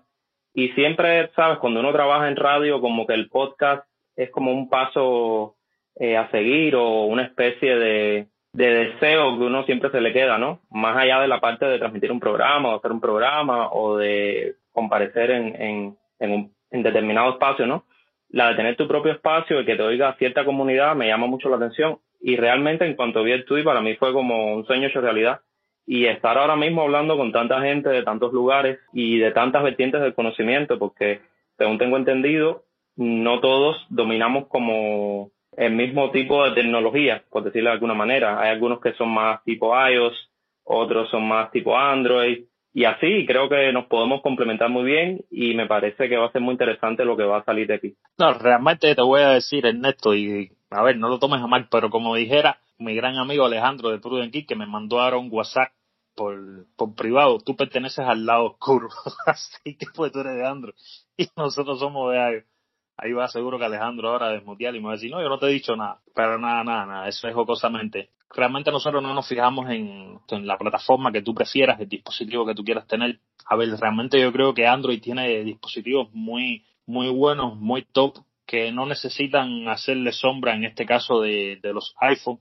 y 0.54 0.70
siempre, 0.70 1.30
sabes, 1.36 1.58
cuando 1.58 1.78
uno 1.78 1.92
trabaja 1.92 2.26
en 2.26 2.34
radio, 2.34 2.80
como 2.80 3.06
que 3.06 3.14
el 3.14 3.28
podcast 3.28 3.86
es 4.16 4.30
como 4.30 4.50
un 4.50 4.68
paso 4.68 5.57
eh, 5.98 6.16
a 6.16 6.30
seguir 6.30 6.76
o 6.76 7.04
una 7.04 7.24
especie 7.24 7.76
de, 7.76 8.28
de 8.52 8.66
deseo 8.74 9.38
que 9.38 9.44
uno 9.44 9.64
siempre 9.64 9.90
se 9.90 10.00
le 10.00 10.12
queda, 10.12 10.38
¿no? 10.38 10.60
Más 10.70 10.96
allá 10.96 11.20
de 11.20 11.28
la 11.28 11.40
parte 11.40 11.66
de 11.66 11.78
transmitir 11.78 12.12
un 12.12 12.20
programa 12.20 12.70
o 12.70 12.78
hacer 12.78 12.92
un 12.92 13.00
programa 13.00 13.70
o 13.72 13.96
de 13.96 14.56
comparecer 14.72 15.30
en, 15.30 15.60
en, 15.60 15.96
en, 16.20 16.30
un, 16.30 16.52
en 16.70 16.82
determinado 16.82 17.32
espacio, 17.32 17.66
¿no? 17.66 17.84
La 18.30 18.50
de 18.50 18.56
tener 18.56 18.76
tu 18.76 18.86
propio 18.86 19.12
espacio 19.12 19.60
y 19.60 19.64
que 19.64 19.76
te 19.76 19.82
oiga 19.82 20.14
cierta 20.18 20.44
comunidad 20.44 20.94
me 20.94 21.08
llama 21.08 21.26
mucho 21.26 21.48
la 21.48 21.56
atención 21.56 21.98
y 22.20 22.36
realmente 22.36 22.84
en 22.84 22.94
cuanto 22.94 23.22
vi 23.22 23.32
el 23.32 23.44
tweet 23.44 23.64
para 23.64 23.80
mí 23.80 23.94
fue 23.96 24.12
como 24.12 24.54
un 24.54 24.66
sueño 24.66 24.88
hecho 24.88 25.00
realidad 25.00 25.40
y 25.86 26.04
estar 26.04 26.36
ahora 26.36 26.54
mismo 26.54 26.82
hablando 26.82 27.16
con 27.16 27.32
tanta 27.32 27.62
gente 27.62 27.88
de 27.88 28.02
tantos 28.02 28.32
lugares 28.32 28.78
y 28.92 29.18
de 29.18 29.30
tantas 29.30 29.62
vertientes 29.62 30.02
del 30.02 30.14
conocimiento, 30.14 30.78
porque 30.78 31.22
según 31.56 31.78
tengo 31.78 31.96
entendido, 31.96 32.64
no 32.96 33.40
todos 33.40 33.86
dominamos 33.88 34.48
como 34.48 35.30
el 35.58 35.72
mismo 35.72 36.12
tipo 36.12 36.44
de 36.44 36.52
tecnología, 36.52 37.24
por 37.30 37.42
decirlo 37.42 37.70
de 37.70 37.74
alguna 37.74 37.94
manera. 37.94 38.40
Hay 38.40 38.50
algunos 38.50 38.80
que 38.80 38.92
son 38.92 39.08
más 39.08 39.42
tipo 39.42 39.74
iOS, 39.74 40.14
otros 40.62 41.10
son 41.10 41.26
más 41.26 41.50
tipo 41.50 41.76
Android, 41.76 42.44
y 42.72 42.84
así 42.84 43.26
creo 43.26 43.48
que 43.48 43.72
nos 43.72 43.86
podemos 43.86 44.22
complementar 44.22 44.70
muy 44.70 44.84
bien 44.84 45.24
y 45.32 45.54
me 45.54 45.66
parece 45.66 46.08
que 46.08 46.16
va 46.16 46.26
a 46.26 46.32
ser 46.32 46.42
muy 46.42 46.52
interesante 46.52 47.04
lo 47.04 47.16
que 47.16 47.24
va 47.24 47.38
a 47.38 47.44
salir 47.44 47.66
de 47.66 47.74
aquí. 47.74 47.96
No, 48.18 48.34
realmente 48.34 48.94
te 48.94 49.02
voy 49.02 49.20
a 49.20 49.30
decir, 49.30 49.66
Ernesto, 49.66 50.14
y 50.14 50.52
a 50.70 50.82
ver, 50.84 50.96
no 50.96 51.08
lo 51.08 51.18
tomes 51.18 51.42
a 51.42 51.48
mal, 51.48 51.66
pero 51.68 51.90
como 51.90 52.14
dijera 52.14 52.60
mi 52.78 52.94
gran 52.94 53.16
amigo 53.16 53.44
Alejandro 53.44 53.88
de 53.90 53.98
Pruden 53.98 54.30
que 54.30 54.54
me 54.54 54.66
mandó 54.66 55.00
ahora 55.00 55.16
un 55.16 55.28
WhatsApp 55.32 55.72
por, 56.14 56.38
por 56.76 56.94
privado, 56.94 57.40
tú 57.40 57.56
perteneces 57.56 58.06
al 58.06 58.26
lado 58.26 58.44
oscuro, 58.44 58.90
así 59.26 59.76
que 59.76 59.86
pues 59.92 60.12
tú 60.12 60.20
eres 60.20 60.36
de 60.36 60.46
Android 60.46 60.74
y 61.16 61.26
nosotros 61.36 61.80
somos 61.80 62.12
de 62.12 62.18
iOS. 62.18 62.57
Ahí 63.00 63.12
va 63.12 63.28
seguro 63.28 63.58
que 63.58 63.64
Alejandro 63.64 64.08
ahora 64.08 64.30
desmutear 64.30 64.74
y 64.74 64.80
me 64.80 64.86
va 64.86 64.92
a 64.92 64.96
decir, 64.96 65.10
no, 65.10 65.22
yo 65.22 65.28
no 65.28 65.38
te 65.38 65.46
he 65.46 65.50
dicho 65.50 65.76
nada, 65.76 66.00
pero 66.16 66.36
nada, 66.36 66.64
nada, 66.64 66.84
nada, 66.84 67.08
eso 67.08 67.28
es 67.28 67.34
jocosamente. 67.34 68.10
Realmente 68.34 68.72
nosotros 68.72 69.00
no 69.00 69.14
nos 69.14 69.28
fijamos 69.28 69.70
en, 69.70 70.18
en 70.28 70.46
la 70.46 70.58
plataforma 70.58 71.12
que 71.12 71.22
tú 71.22 71.32
prefieras, 71.32 71.80
el 71.80 71.88
dispositivo 71.88 72.44
que 72.44 72.56
tú 72.56 72.64
quieras 72.64 72.88
tener. 72.88 73.20
A 73.46 73.54
ver, 73.54 73.70
realmente 73.78 74.20
yo 74.20 74.32
creo 74.32 74.52
que 74.52 74.66
Android 74.66 75.00
tiene 75.00 75.44
dispositivos 75.44 76.12
muy, 76.12 76.66
muy 76.86 77.08
buenos, 77.08 77.56
muy 77.56 77.82
top, 77.84 78.18
que 78.44 78.72
no 78.72 78.84
necesitan 78.84 79.68
hacerle 79.68 80.10
sombra 80.10 80.56
en 80.56 80.64
este 80.64 80.84
caso 80.84 81.20
de, 81.20 81.60
de 81.62 81.72
los 81.72 81.94
iPhone, 82.00 82.40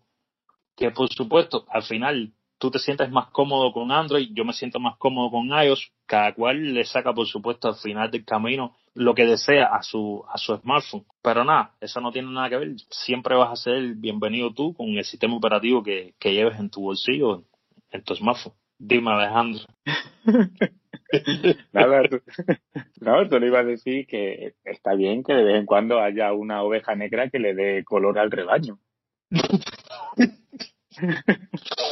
que 0.75 0.89
por 0.89 1.09
supuesto 1.09 1.65
al 1.69 1.83
final 1.83 2.33
tú 2.57 2.71
te 2.71 2.79
sientes 2.79 3.09
más 3.11 3.27
cómodo 3.31 3.71
con 3.71 3.91
Android, 3.91 4.29
yo 4.33 4.45
me 4.45 4.53
siento 4.53 4.79
más 4.79 4.97
cómodo 4.97 5.31
con 5.31 5.47
iOS, 5.47 5.91
cada 6.05 6.33
cual 6.33 6.73
le 6.73 6.83
saca 6.85 7.13
por 7.13 7.27
supuesto 7.27 7.67
al 7.67 7.75
final 7.75 8.11
del 8.11 8.25
camino 8.25 8.75
lo 8.93 9.13
que 9.13 9.25
desea 9.25 9.67
a 9.67 9.83
su, 9.83 10.23
a 10.29 10.37
su 10.37 10.55
smartphone. 10.57 11.05
Pero 11.21 11.43
nada, 11.43 11.75
eso 11.81 12.01
no 12.01 12.11
tiene 12.11 12.31
nada 12.31 12.49
que 12.49 12.57
ver, 12.57 12.75
siempre 12.89 13.35
vas 13.35 13.51
a 13.51 13.63
ser 13.63 13.95
bienvenido 13.95 14.53
tú 14.53 14.73
con 14.73 14.87
el 14.89 15.05
sistema 15.05 15.35
operativo 15.35 15.83
que, 15.83 16.13
que 16.19 16.33
lleves 16.33 16.59
en 16.59 16.69
tu 16.69 16.81
bolsillo, 16.81 17.43
en 17.91 18.03
tu 18.03 18.15
smartphone. 18.15 18.53
Dime 18.79 19.11
Alejandro. 19.11 19.65
Nada, 21.73 22.01
no, 23.01 23.29
tú 23.29 23.39
le 23.39 23.47
ibas 23.47 23.61
a 23.61 23.67
decir 23.67 24.05
que 24.07 24.53
está 24.63 24.93
bien 24.93 25.23
que 25.23 25.33
de 25.33 25.43
vez 25.43 25.55
en 25.55 25.65
cuando 25.65 25.99
haya 25.99 26.33
una 26.33 26.63
oveja 26.63 26.95
negra 26.95 27.29
que 27.29 27.39
le 27.39 27.53
dé 27.53 27.83
color 27.83 28.19
al 28.19 28.31
rebaño. 28.31 28.79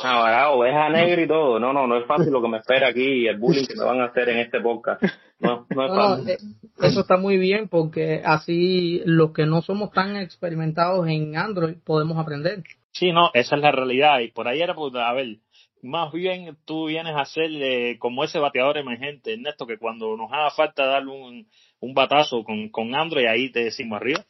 Ahora, 0.04 0.52
oveja 0.52 0.90
negra 0.90 1.22
y 1.22 1.28
todo. 1.28 1.60
No, 1.60 1.74
no, 1.74 1.88
no 1.88 1.98
es 1.98 2.06
fácil 2.06 2.32
lo 2.32 2.42
que 2.42 2.48
me 2.48 2.58
espera 2.58 2.90
aquí 2.90 3.24
y 3.24 3.28
el 3.28 3.38
bullying 3.38 3.66
que 3.66 3.76
me 3.76 3.84
van 3.84 4.02
a 4.02 4.06
hacer 4.06 4.30
en 4.30 4.40
este 4.40 4.60
podcast. 4.62 5.04
No, 5.40 5.66
no 5.70 5.86
es 5.86 5.92
fácil. 5.92 6.30
Eh, 6.30 6.38
eso 6.82 7.02
está 7.02 7.18
muy 7.18 7.38
bien 7.38 7.68
porque 7.68 8.22
así 8.24 9.02
los 9.06 9.32
que 9.34 9.46
no 9.46 9.62
somos 9.62 9.92
tan 9.92 10.16
experimentados 10.16 11.08
en 11.08 11.36
Android 11.38 11.76
podemos 11.84 12.18
aprender. 12.18 12.64
Sí, 12.92 13.12
no, 13.12 13.32
esa 13.34 13.56
es 13.56 13.62
la 13.62 13.72
realidad. 13.72 14.20
Y 14.20 14.32
por 14.32 14.48
ahí 14.48 14.62
era, 14.62 14.74
pues, 14.74 14.94
a 14.96 15.12
ver, 15.14 15.38
más 15.82 16.12
bien 16.12 16.58
tú 16.66 16.88
vienes 16.88 17.16
a 17.16 17.26
ser 17.26 17.50
eh, 17.52 17.98
como 18.00 18.24
ese 18.24 18.40
bateador 18.40 18.78
emergente, 18.78 19.34
Ernesto, 19.34 19.68
que 19.68 19.78
cuando 19.78 20.16
nos 20.16 20.32
haga 20.32 20.52
falta 20.52 20.86
darle 20.86 21.12
un, 21.12 21.48
un 21.80 21.94
batazo 21.94 22.44
con, 22.44 22.70
con 22.70 22.96
Android, 22.96 23.28
ahí 23.28 23.52
te 23.52 23.66
decimos 23.66 23.98
arriba 23.98 24.24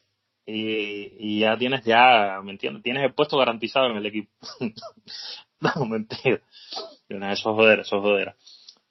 y, 0.46 1.14
y 1.18 1.40
ya 1.40 1.58
tienes 1.58 1.84
ya, 1.84 2.40
¿me 2.44 2.52
entiendes? 2.52 2.84
Tienes 2.84 3.04
el 3.04 3.14
puesto 3.14 3.38
garantizado 3.38 3.88
en 3.88 3.98
el 3.98 4.06
equipo. 4.06 4.30
no, 5.60 5.86
mentira. 5.86 6.40
Eso 7.10 7.30
es 7.30 7.42
joder, 7.42 7.80
eso 7.80 7.98
es 7.98 8.02
joder. 8.02 8.34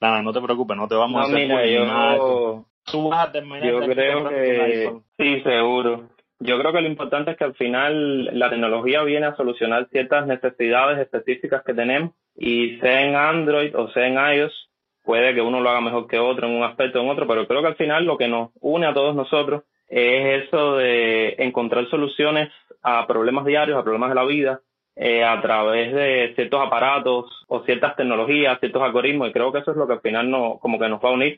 Nada, 0.01 0.21
no 0.21 0.33
te 0.33 0.41
preocupes, 0.41 0.75
no 0.75 0.87
te 0.87 0.95
vamos 0.95 1.21
a 1.21 1.23
hacer 1.25 1.47
mira, 1.47 1.65
yo, 1.65 2.65
Tú 2.91 3.09
vas 3.09 3.29
a 3.29 3.31
terminar 3.31 3.67
yo 3.67 3.79
creo 3.79 4.29
que 4.29 4.91
sí, 5.17 5.41
seguro. 5.41 6.09
Yo 6.39 6.59
creo 6.59 6.73
que 6.73 6.81
lo 6.81 6.87
importante 6.87 7.31
es 7.31 7.37
que 7.37 7.45
al 7.45 7.55
final 7.55 8.37
la 8.37 8.49
tecnología 8.49 9.01
viene 9.03 9.25
a 9.25 9.35
solucionar 9.35 9.87
ciertas 9.89 10.27
necesidades 10.27 10.99
específicas 10.99 11.63
que 11.63 11.73
tenemos 11.73 12.11
y 12.35 12.77
sea 12.79 13.01
en 13.01 13.15
Android 13.15 13.73
o 13.75 13.89
sea 13.91 14.05
en 14.05 14.37
iOS, 14.37 14.69
puede 15.03 15.33
que 15.33 15.41
uno 15.41 15.61
lo 15.61 15.69
haga 15.69 15.81
mejor 15.81 16.07
que 16.07 16.19
otro 16.19 16.47
en 16.47 16.55
un 16.55 16.63
aspecto 16.63 16.99
o 16.99 17.03
en 17.03 17.09
otro, 17.09 17.25
pero 17.25 17.47
creo 17.47 17.61
que 17.61 17.69
al 17.69 17.75
final 17.75 18.05
lo 18.05 18.17
que 18.17 18.27
nos 18.27 18.51
une 18.59 18.85
a 18.85 18.93
todos 18.93 19.15
nosotros 19.15 19.63
es 19.87 20.43
eso 20.47 20.77
de 20.77 21.35
encontrar 21.39 21.87
soluciones 21.89 22.49
a 22.81 23.05
problemas 23.07 23.45
diarios, 23.45 23.77
a 23.77 23.83
problemas 23.83 24.09
de 24.09 24.15
la 24.15 24.25
vida, 24.25 24.61
eh, 24.95 25.23
a 25.23 25.41
través 25.41 25.93
de 25.93 26.33
ciertos 26.35 26.65
aparatos 26.65 27.25
o 27.47 27.63
ciertas 27.63 27.95
tecnologías, 27.95 28.59
ciertos 28.59 28.81
algoritmos, 28.81 29.29
y 29.29 29.33
creo 29.33 29.51
que 29.51 29.59
eso 29.59 29.71
es 29.71 29.77
lo 29.77 29.87
que 29.87 29.93
al 29.93 30.01
final 30.01 30.29
no, 30.29 30.57
como 30.61 30.79
que 30.79 30.87
nos 30.87 31.03
va 31.03 31.09
a 31.09 31.13
unir, 31.13 31.37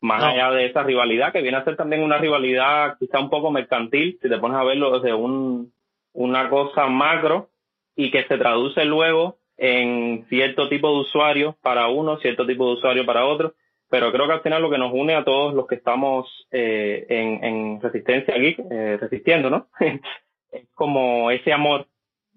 más 0.00 0.22
allá 0.22 0.50
de 0.50 0.66
esa 0.66 0.82
rivalidad, 0.82 1.32
que 1.32 1.42
viene 1.42 1.56
a 1.56 1.64
ser 1.64 1.76
también 1.76 2.02
una 2.02 2.18
rivalidad 2.18 2.96
quizá 2.98 3.20
un 3.20 3.30
poco 3.30 3.50
mercantil, 3.50 4.18
si 4.20 4.28
te 4.28 4.38
pones 4.38 4.58
a 4.58 4.64
verlo 4.64 4.98
desde 4.98 5.14
un, 5.14 5.72
una 6.12 6.48
cosa 6.50 6.86
macro, 6.86 7.50
y 7.96 8.10
que 8.10 8.24
se 8.24 8.38
traduce 8.38 8.84
luego 8.84 9.38
en 9.56 10.26
cierto 10.28 10.68
tipo 10.68 10.88
de 10.88 11.00
usuario 11.00 11.56
para 11.62 11.88
uno, 11.88 12.18
cierto 12.18 12.46
tipo 12.46 12.66
de 12.66 12.72
usuario 12.74 13.06
para 13.06 13.24
otro, 13.26 13.54
pero 13.88 14.10
creo 14.12 14.26
que 14.26 14.32
al 14.32 14.42
final 14.42 14.62
lo 14.62 14.70
que 14.70 14.78
nos 14.78 14.92
une 14.92 15.14
a 15.14 15.24
todos 15.24 15.54
los 15.54 15.66
que 15.66 15.76
estamos 15.76 16.26
eh, 16.50 17.06
en, 17.08 17.44
en, 17.44 17.80
resistencia 17.80 18.34
aquí, 18.34 18.56
eh, 18.70 18.98
resistiendo, 19.00 19.50
¿no? 19.50 19.68
es 20.50 20.68
como 20.74 21.30
ese 21.30 21.52
amor 21.52 21.86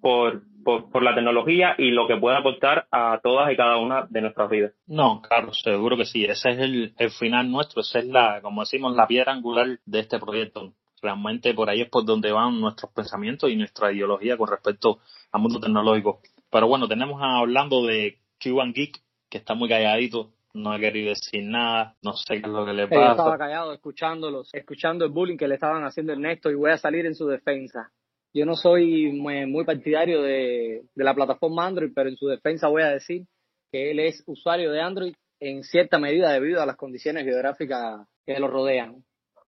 por, 0.02 0.42
por, 0.64 0.90
por, 0.90 1.04
la 1.04 1.16
tecnología 1.16 1.76
y 1.78 1.92
lo 1.92 2.08
que 2.08 2.18
puede 2.18 2.38
aportar 2.38 2.88
a 2.92 3.20
todas 3.24 3.52
y 3.52 3.56
cada 3.56 3.78
una 3.78 4.08
de 4.10 4.22
nuestras 4.22 4.50
vidas. 4.50 4.74
No, 4.86 5.22
claro, 5.22 5.54
seguro 5.54 5.98
que 5.98 6.06
sí. 6.06 6.26
Ese 6.26 6.52
es 6.52 6.60
el, 6.60 6.94
el 6.98 7.12
final 7.12 7.50
nuestro, 7.52 7.82
esa 7.82 8.00
es 8.00 8.06
la, 8.06 8.42
como 8.42 8.62
decimos, 8.62 8.96
la 8.96 9.08
piedra 9.08 9.34
angular 9.34 9.80
de 9.86 10.00
este 10.00 10.20
proyecto. 10.20 10.74
Realmente 11.02 11.54
por 11.54 11.70
ahí 11.70 11.82
es 11.82 11.90
por 11.90 12.06
donde 12.06 12.32
van 12.32 12.60
nuestros 12.60 12.92
pensamientos 12.92 13.50
y 13.50 13.56
nuestra 13.56 13.92
ideología 13.92 14.36
con 14.36 14.50
respecto 14.50 15.00
al 15.32 15.42
mundo 15.42 15.60
tecnológico. 15.60 16.22
Pero 16.50 16.68
bueno, 16.68 16.88
tenemos 16.88 17.22
hablando 17.22 17.86
de 17.86 18.20
Cuban 18.42 18.74
Geek, 18.74 19.00
que 19.30 19.38
está 19.38 19.54
muy 19.54 19.70
calladito, 19.70 20.32
no 20.58 20.76
he 20.76 20.80
querido 20.80 21.10
decir 21.10 21.44
nada, 21.44 21.96
no 22.04 22.14
sé 22.14 22.42
qué 22.42 22.48
es 22.48 22.54
lo 22.54 22.66
que 22.66 22.74
le 22.74 22.84
Yo 22.84 22.90
pasa. 22.90 23.12
estaba 23.12 23.38
callado 23.38 23.74
escuchándolos, 23.74 24.50
escuchando 24.54 25.06
el 25.06 25.12
bullying 25.12 25.38
que 25.38 25.48
le 25.48 25.56
estaban 25.56 25.84
haciendo 25.84 26.14
Ernesto 26.14 26.50
y 26.52 26.56
voy 26.56 26.72
a 26.72 26.78
salir 26.78 27.06
en 27.06 27.16
su 27.16 27.28
defensa. 27.28 27.92
Yo 28.34 28.46
no 28.46 28.56
soy 28.56 29.12
muy, 29.14 29.46
muy 29.46 29.64
partidario 29.66 30.22
de, 30.22 30.84
de 30.94 31.04
la 31.04 31.14
plataforma 31.16 31.66
Android, 31.66 31.92
pero 31.96 32.10
en 32.10 32.18
su 32.18 32.28
defensa 32.28 32.68
voy 32.68 32.84
a 32.84 32.90
decir 32.90 33.24
que 33.72 33.92
él 33.92 34.00
es 34.00 34.24
usuario 34.28 34.72
de 34.72 34.82
Android 34.82 35.14
en 35.40 35.64
cierta 35.64 36.00
medida 36.00 36.32
debido 36.32 36.62
a 36.62 36.66
las 36.66 36.76
condiciones 36.78 37.24
geográficas 37.24 38.08
que 38.26 38.40
lo 38.40 38.48
rodean, 38.48 39.04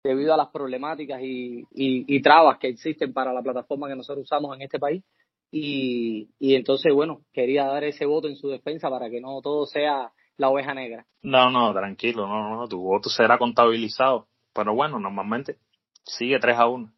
debido 0.05 0.33
a 0.35 0.37
las 0.37 0.49
problemáticas 0.49 1.21
y, 1.23 1.61
y, 1.73 2.05
y 2.07 2.23
trabas 2.23 2.59
que 2.59 2.69
existen 2.69 3.13
para 3.13 3.33
la 3.33 3.43
plataforma 3.43 3.89
que 3.89 3.97
nosotros 3.97 4.25
usamos 4.25 4.55
en 4.57 4.63
este 4.63 4.79
país. 4.79 5.03
Y, 5.51 6.29
y 6.39 6.55
entonces, 6.55 6.93
bueno, 6.93 7.23
quería 7.33 7.65
dar 7.65 7.83
ese 7.85 8.05
voto 8.05 8.29
en 8.29 8.37
su 8.37 8.49
defensa 8.51 8.91
para 8.91 9.09
que 9.09 9.21
no 9.21 9.41
todo 9.41 9.67
sea 9.67 10.13
la 10.39 10.49
oveja 10.49 10.73
negra. 10.75 11.05
No, 11.23 11.51
no, 11.51 11.73
tranquilo, 11.75 12.27
no, 12.27 12.57
no, 12.57 12.69
tu 12.69 12.81
voto 12.81 13.11
será 13.11 13.37
contabilizado. 13.39 14.29
Pero 14.55 14.75
bueno, 14.75 14.99
normalmente 14.99 15.59
sigue 16.05 16.39
3 16.39 16.57
a 16.59 16.67
1. 16.69 16.91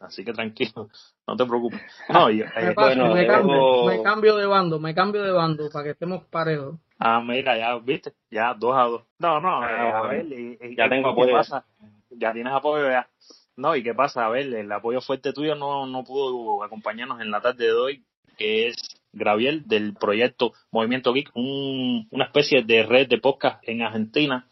Así 0.00 0.24
que 0.24 0.32
tranquilo, 0.32 0.88
no 1.26 1.36
te 1.36 1.44
preocupes. 1.44 1.80
No, 2.08 2.30
yo, 2.30 2.44
Me, 2.56 2.68
eh, 2.70 2.74
paso, 2.74 3.00
bueno, 3.00 3.14
me, 3.14 3.26
cambio, 3.26 3.56
debo- 3.56 3.86
me 3.86 4.02
cambio 4.02 4.36
de 4.36 4.46
bando, 4.46 4.78
me 4.78 4.94
cambio 4.94 5.22
de 5.22 5.32
bando 5.32 5.70
para 5.70 5.84
que 5.84 5.90
estemos 5.90 6.24
parejos. 6.26 6.76
ah, 6.98 7.20
mira, 7.20 7.56
ya 7.58 7.76
viste, 7.78 8.12
ya 8.30 8.54
2 8.54 8.76
a 8.76 8.82
2. 8.84 9.02
No, 9.18 9.40
no, 9.40 9.62
eh, 9.64 9.66
Ah, 9.70 9.98
a 9.98 10.00
bueno. 10.02 10.14
ver, 10.14 10.26
y- 10.38 10.58
y- 10.60 10.76
Ya 10.76 10.88
tengo 10.88 11.08
¿qué 11.08 11.22
apoyo. 11.22 11.32
pasa? 11.36 11.64
Ya 12.10 12.32
tienes 12.32 12.52
apoyo 12.52 12.88
ya. 12.88 13.08
No, 13.56 13.74
¿y 13.76 13.82
qué 13.82 13.94
pasa? 13.94 14.26
A 14.26 14.28
ver, 14.30 14.52
el 14.54 14.70
apoyo 14.72 15.00
fuerte 15.00 15.32
tuyo 15.32 15.54
no, 15.54 15.86
no 15.86 16.04
pudo 16.04 16.62
acompañarnos 16.62 17.20
en 17.20 17.30
la 17.30 17.40
tarde 17.40 17.66
de 17.66 17.72
hoy, 17.72 18.04
que 18.36 18.68
es 18.68 18.76
Graviel 19.12 19.66
del 19.66 19.94
proyecto 19.94 20.52
Movimiento 20.70 21.12
Geek, 21.12 21.30
un, 21.34 22.08
una 22.10 22.24
especie 22.24 22.62
de 22.62 22.82
red 22.84 23.08
de 23.08 23.18
podcast 23.18 23.66
en 23.68 23.82
Argentina 23.82 24.46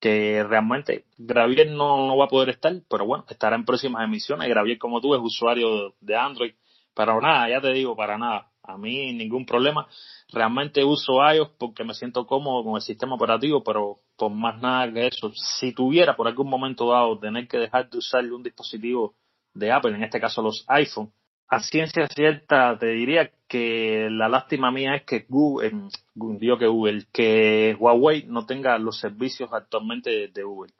que 0.00 0.44
realmente 0.44 1.06
Graviel 1.16 1.74
no, 1.74 2.06
no 2.06 2.16
va 2.16 2.26
a 2.26 2.28
poder 2.28 2.50
estar, 2.50 2.72
pero 2.88 3.06
bueno, 3.06 3.24
estará 3.28 3.56
en 3.56 3.64
próximas 3.64 4.04
emisiones. 4.04 4.48
Graviel, 4.48 4.78
como 4.78 5.00
tú, 5.00 5.14
es 5.14 5.20
usuario 5.22 5.94
de 6.00 6.16
Android, 6.16 6.52
pero 6.94 7.20
nada, 7.20 7.48
ya 7.48 7.60
te 7.60 7.72
digo, 7.72 7.96
para 7.96 8.18
nada. 8.18 8.50
A 8.62 8.76
mí 8.76 9.12
ningún 9.12 9.46
problema. 9.46 9.86
Realmente 10.32 10.82
uso 10.82 11.20
iOS 11.32 11.50
porque 11.58 11.84
me 11.84 11.94
siento 11.94 12.26
cómodo 12.26 12.64
con 12.64 12.74
el 12.74 12.82
sistema 12.82 13.14
operativo, 13.14 13.62
pero 13.62 14.00
por 14.16 14.32
más 14.32 14.60
nada 14.60 14.92
que 14.92 15.06
eso. 15.06 15.30
Si 15.34 15.72
tuviera 15.72 16.16
por 16.16 16.26
algún 16.26 16.48
momento 16.48 16.90
dado 16.90 17.18
tener 17.18 17.46
que 17.46 17.58
dejar 17.58 17.88
de 17.88 17.98
usar 17.98 18.24
un 18.32 18.42
dispositivo 18.42 19.14
de 19.54 19.70
Apple, 19.70 19.94
en 19.94 20.02
este 20.02 20.20
caso 20.20 20.42
los 20.42 20.64
iPhone, 20.68 21.12
a 21.48 21.60
ciencia 21.60 22.06
cierta 22.08 22.76
te 22.78 22.86
diría 22.88 23.30
que 23.48 24.08
la 24.10 24.28
lástima 24.28 24.70
mía 24.72 24.96
es 24.96 25.04
que 25.04 25.24
Google, 25.28 25.72
digo 26.14 26.58
que 26.58 26.66
Google, 26.66 27.04
que 27.12 27.76
Huawei 27.78 28.24
no 28.26 28.46
tenga 28.46 28.78
los 28.78 28.98
servicios 28.98 29.50
actualmente 29.52 30.10
de, 30.10 30.28
de 30.28 30.42
Google, 30.42 30.72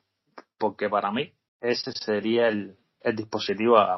porque 0.57 0.89
para 0.89 1.11
mí 1.11 1.31
ese 1.61 1.91
sería 1.93 2.49
el, 2.49 2.75
el 3.01 3.15
dispositivo 3.15 3.77
a, 3.77 3.97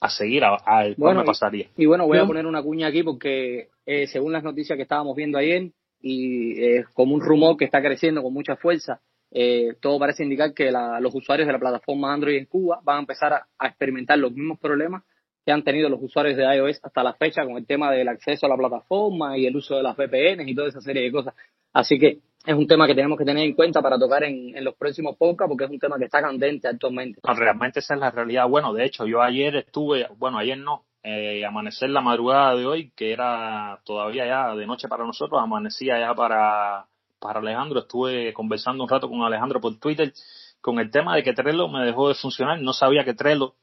a 0.00 0.10
seguir, 0.10 0.44
a, 0.44 0.58
a 0.66 0.84
el 0.86 0.96
cual 0.96 1.14
Bueno, 1.14 1.20
me 1.20 1.26
pasaría. 1.26 1.68
Y 1.76 1.86
bueno, 1.86 2.06
voy 2.06 2.18
a 2.18 2.26
poner 2.26 2.46
una 2.46 2.62
cuña 2.62 2.88
aquí 2.88 3.02
porque 3.02 3.68
eh, 3.86 4.06
según 4.08 4.32
las 4.32 4.44
noticias 4.44 4.76
que 4.76 4.82
estábamos 4.82 5.16
viendo 5.16 5.38
ayer 5.38 5.70
y 6.02 6.60
eh, 6.62 6.84
como 6.92 7.14
un 7.14 7.22
rumor 7.22 7.56
que 7.56 7.64
está 7.64 7.80
creciendo 7.80 8.22
con 8.22 8.34
mucha 8.34 8.56
fuerza, 8.56 9.00
eh, 9.30 9.74
todo 9.80 9.98
parece 9.98 10.22
indicar 10.22 10.52
que 10.52 10.70
la- 10.70 11.00
los 11.00 11.14
usuarios 11.14 11.46
de 11.46 11.52
la 11.54 11.58
plataforma 11.58 12.12
Android 12.12 12.36
en 12.36 12.44
Cuba 12.46 12.80
van 12.84 12.98
a 12.98 13.00
empezar 13.00 13.32
a, 13.32 13.46
a 13.58 13.66
experimentar 13.68 14.18
los 14.18 14.32
mismos 14.32 14.58
problemas 14.60 15.02
que 15.46 15.52
han 15.52 15.62
tenido 15.62 15.88
los 15.88 16.02
usuarios 16.02 16.36
de 16.36 16.42
iOS 16.42 16.80
hasta 16.82 17.04
la 17.04 17.14
fecha 17.14 17.44
con 17.44 17.56
el 17.56 17.64
tema 17.64 17.92
del 17.92 18.08
acceso 18.08 18.46
a 18.46 18.48
la 18.48 18.56
plataforma 18.56 19.38
y 19.38 19.46
el 19.46 19.54
uso 19.54 19.76
de 19.76 19.84
las 19.84 19.96
VPNs 19.96 20.48
y 20.48 20.54
toda 20.56 20.68
esa 20.68 20.80
serie 20.80 21.04
de 21.04 21.12
cosas. 21.12 21.34
Así 21.72 22.00
que 22.00 22.18
es 22.44 22.54
un 22.54 22.66
tema 22.66 22.88
que 22.88 22.96
tenemos 22.96 23.16
que 23.16 23.24
tener 23.24 23.44
en 23.44 23.54
cuenta 23.54 23.80
para 23.80 23.96
tocar 23.96 24.24
en, 24.24 24.56
en 24.56 24.64
los 24.64 24.74
próximos 24.74 25.16
podcasts 25.16 25.48
porque 25.48 25.64
es 25.64 25.70
un 25.70 25.78
tema 25.78 25.98
que 25.98 26.06
está 26.06 26.20
candente 26.20 26.66
actualmente. 26.66 27.20
Realmente 27.22 27.78
esa 27.78 27.94
es 27.94 28.00
la 28.00 28.10
realidad. 28.10 28.48
Bueno, 28.48 28.72
de 28.72 28.86
hecho, 28.86 29.06
yo 29.06 29.22
ayer 29.22 29.54
estuve, 29.54 30.08
bueno, 30.18 30.38
ayer 30.38 30.58
no, 30.58 30.82
eh, 31.04 31.44
amanecer 31.46 31.90
la 31.90 32.00
madrugada 32.00 32.56
de 32.56 32.66
hoy, 32.66 32.90
que 32.96 33.12
era 33.12 33.78
todavía 33.84 34.26
ya 34.26 34.56
de 34.56 34.66
noche 34.66 34.88
para 34.88 35.04
nosotros, 35.04 35.40
amanecía 35.40 36.00
ya 36.00 36.12
para, 36.12 36.86
para 37.20 37.38
Alejandro. 37.38 37.78
Estuve 37.78 38.32
conversando 38.32 38.82
un 38.82 38.90
rato 38.90 39.08
con 39.08 39.22
Alejandro 39.22 39.60
por 39.60 39.78
Twitter 39.78 40.12
con 40.60 40.80
el 40.80 40.90
tema 40.90 41.14
de 41.14 41.22
que 41.22 41.32
Trello 41.32 41.68
me 41.68 41.84
dejó 41.84 42.08
de 42.08 42.16
funcionar. 42.16 42.60
No 42.60 42.72
sabía 42.72 43.04
que 43.04 43.14
Trello 43.14 43.54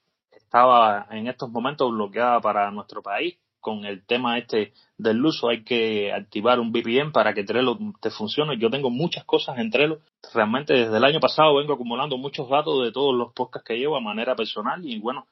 estaba 0.54 1.08
en 1.10 1.28
estos 1.28 1.50
momentos 1.50 1.92
bloqueada 1.92 2.40
para 2.40 2.70
nuestro 2.70 3.02
país. 3.02 3.40
Con 3.60 3.86
el 3.86 4.06
tema 4.06 4.38
este 4.38 4.74
del 5.00 5.26
uso 5.26 5.50
hay 5.50 5.64
que 5.64 6.14
activar 6.14 6.60
un 6.60 6.72
VPN 6.72 7.12
para 7.12 7.34
que 7.34 7.44
Trello 7.44 7.76
te 8.00 8.12
funcione. 8.12 8.60
Yo 8.60 8.70
tengo 8.70 8.92
muchas 8.92 9.24
cosas 9.26 9.58
en 9.58 9.72
Trello 9.72 10.02
realmente 10.32 10.74
desde 10.74 10.96
el 10.96 11.04
año 11.06 11.20
pasado 11.20 11.56
vengo 11.56 11.74
acumulando 11.74 12.18
muchos 12.20 12.48
datos 12.50 12.84
de 12.84 12.92
todos 12.92 13.16
los 13.16 13.34
podcasts 13.34 13.68
que 13.68 13.80
llevo 13.80 13.98
a 13.98 14.00
manera 14.00 14.36
personal 14.36 14.86
y 14.86 15.00
bueno, 15.00 15.26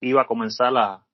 iba 0.00 0.22
a 0.22 0.26
comenzar 0.26 0.72
a, 0.76 1.04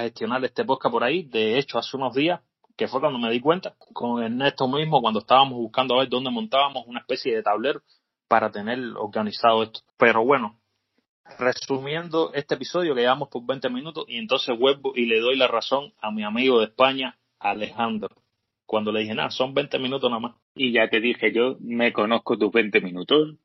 gestionar 0.00 0.44
este 0.44 0.64
podcast 0.64 0.92
por 0.92 1.04
ahí. 1.04 1.22
De 1.22 1.56
hecho, 1.56 1.78
hace 1.78 1.96
unos 1.96 2.14
días, 2.14 2.40
que 2.76 2.88
fue 2.88 3.00
cuando 3.00 3.20
me 3.20 3.30
di 3.30 3.40
cuenta, 3.40 3.76
con 3.92 4.22
Ernesto 4.24 4.66
mismo, 4.66 5.00
cuando 5.00 5.20
estábamos 5.20 5.56
buscando 5.58 5.94
a 5.94 6.00
ver 6.00 6.08
dónde 6.08 6.30
montábamos 6.30 6.84
una 6.88 7.00
especie 7.00 7.36
de 7.36 7.44
tablero 7.44 7.80
para 8.26 8.50
tener 8.50 8.80
organizado 8.96 9.62
esto. 9.62 9.80
Pero 9.96 10.24
bueno, 10.24 10.58
resumiendo 11.38 12.32
este 12.34 12.54
episodio 12.54 12.94
que 12.94 13.00
llevamos 13.02 13.28
por 13.28 13.44
20 13.46 13.68
minutos 13.70 14.04
y 14.08 14.16
entonces 14.18 14.58
vuelvo 14.58 14.92
y 14.94 15.06
le 15.06 15.20
doy 15.20 15.36
la 15.36 15.46
razón 15.48 15.92
a 16.00 16.10
mi 16.10 16.22
amigo 16.24 16.58
de 16.60 16.66
España, 16.66 17.16
Alejandro. 17.38 18.08
Cuando 18.66 18.92
le 18.92 19.00
dije, 19.00 19.14
nada, 19.14 19.30
son 19.30 19.54
20 19.54 19.78
minutos 19.78 20.10
nada 20.10 20.20
más. 20.20 20.36
Y 20.54 20.72
ya 20.72 20.88
te 20.88 21.00
dije 21.00 21.32
yo, 21.32 21.56
me 21.60 21.92
conozco 21.92 22.36
tus 22.36 22.52
20 22.52 22.80
minutos. 22.80 23.36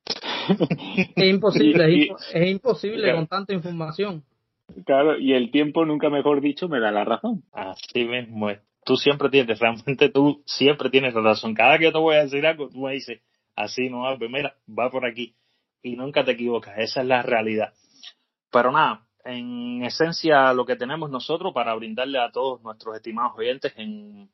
Es 1.15 1.26
imposible, 1.30 1.86
es, 1.86 1.89
Y- 1.98 2.10
impo- 2.10 2.17
es 2.34 2.52
imposible 2.52 3.04
Claro. 3.04 3.17
con 3.19 3.28
tanta 3.28 3.54
información. 3.54 4.24
Claro, 4.86 5.17
y 5.17 5.34
el 5.34 5.52
tiempo, 5.52 5.86
nunca 5.86 6.10
mejor 6.10 6.41
dicho, 6.41 6.67
me 6.67 6.80
da 6.80 6.91
la 6.91 7.06
razón. 7.06 7.43
Así 7.54 8.04
mismo 8.06 8.50
es. 8.50 8.60
Tú 8.86 8.98
siempre 8.98 9.30
tienes, 9.30 9.60
realmente 9.60 10.10
tú 10.10 10.43
siempre 10.46 10.89
tienes 10.89 11.13
razón. 11.13 11.54
Cada 11.54 11.78
que 11.78 11.86
yo 11.86 11.91
te 11.93 12.00
voy 12.00 12.15
a 12.15 12.24
decir 12.24 12.46
algo, 12.46 12.67
tú 12.69 12.80
me 12.80 12.93
dices, 12.93 13.22
así 13.56 13.89
no 13.89 14.04
mira, 14.30 14.56
va 14.67 14.89
por 14.89 15.06
aquí. 15.06 15.36
Y 15.84 15.96
nunca 15.98 16.24
te 16.24 16.32
equivocas, 16.32 16.76
esa 16.78 17.02
es 17.02 17.08
la 17.08 17.22
realidad. 17.22 17.74
Pero 18.50 18.72
nada, 18.72 19.06
en 19.26 19.84
esencia 19.84 20.54
lo 20.54 20.65
que 20.65 20.76
tenemos 20.76 21.10
nosotros 21.10 21.54
para 21.54 21.76
brindarle 21.76 22.19
a 22.19 22.32
todos 22.32 22.62
nuestros 22.62 22.96
estimados 22.96 23.38
oyentes 23.38 23.74
en 23.76 24.32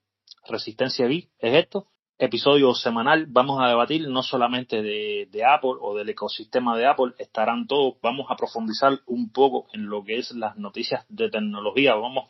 Resistencia 0.48 1.08
Geek 1.08 1.30
es 1.40 1.56
esto. 1.56 1.88
Episodio 2.18 2.74
semanal, 2.74 3.28
vamos 3.30 3.62
a 3.62 3.70
debatir 3.70 4.08
no 4.10 4.22
solamente 4.22 4.82
de, 4.82 5.30
de 5.32 5.46
Apple 5.46 5.76
o 5.80 5.96
del 5.96 6.10
ecosistema 6.10 6.78
de 6.78 6.86
Apple, 6.86 7.14
estarán 7.18 7.66
todos, 7.66 7.96
vamos 8.02 8.28
a 8.30 8.36
profundizar 8.36 9.00
un 9.06 9.32
poco 9.32 9.68
en 9.74 9.88
lo 9.88 10.04
que 10.04 10.18
es 10.18 10.32
las 10.32 10.58
noticias 10.58 11.06
de 11.08 11.30
tecnología, 11.30 11.96
vamos 11.96 12.30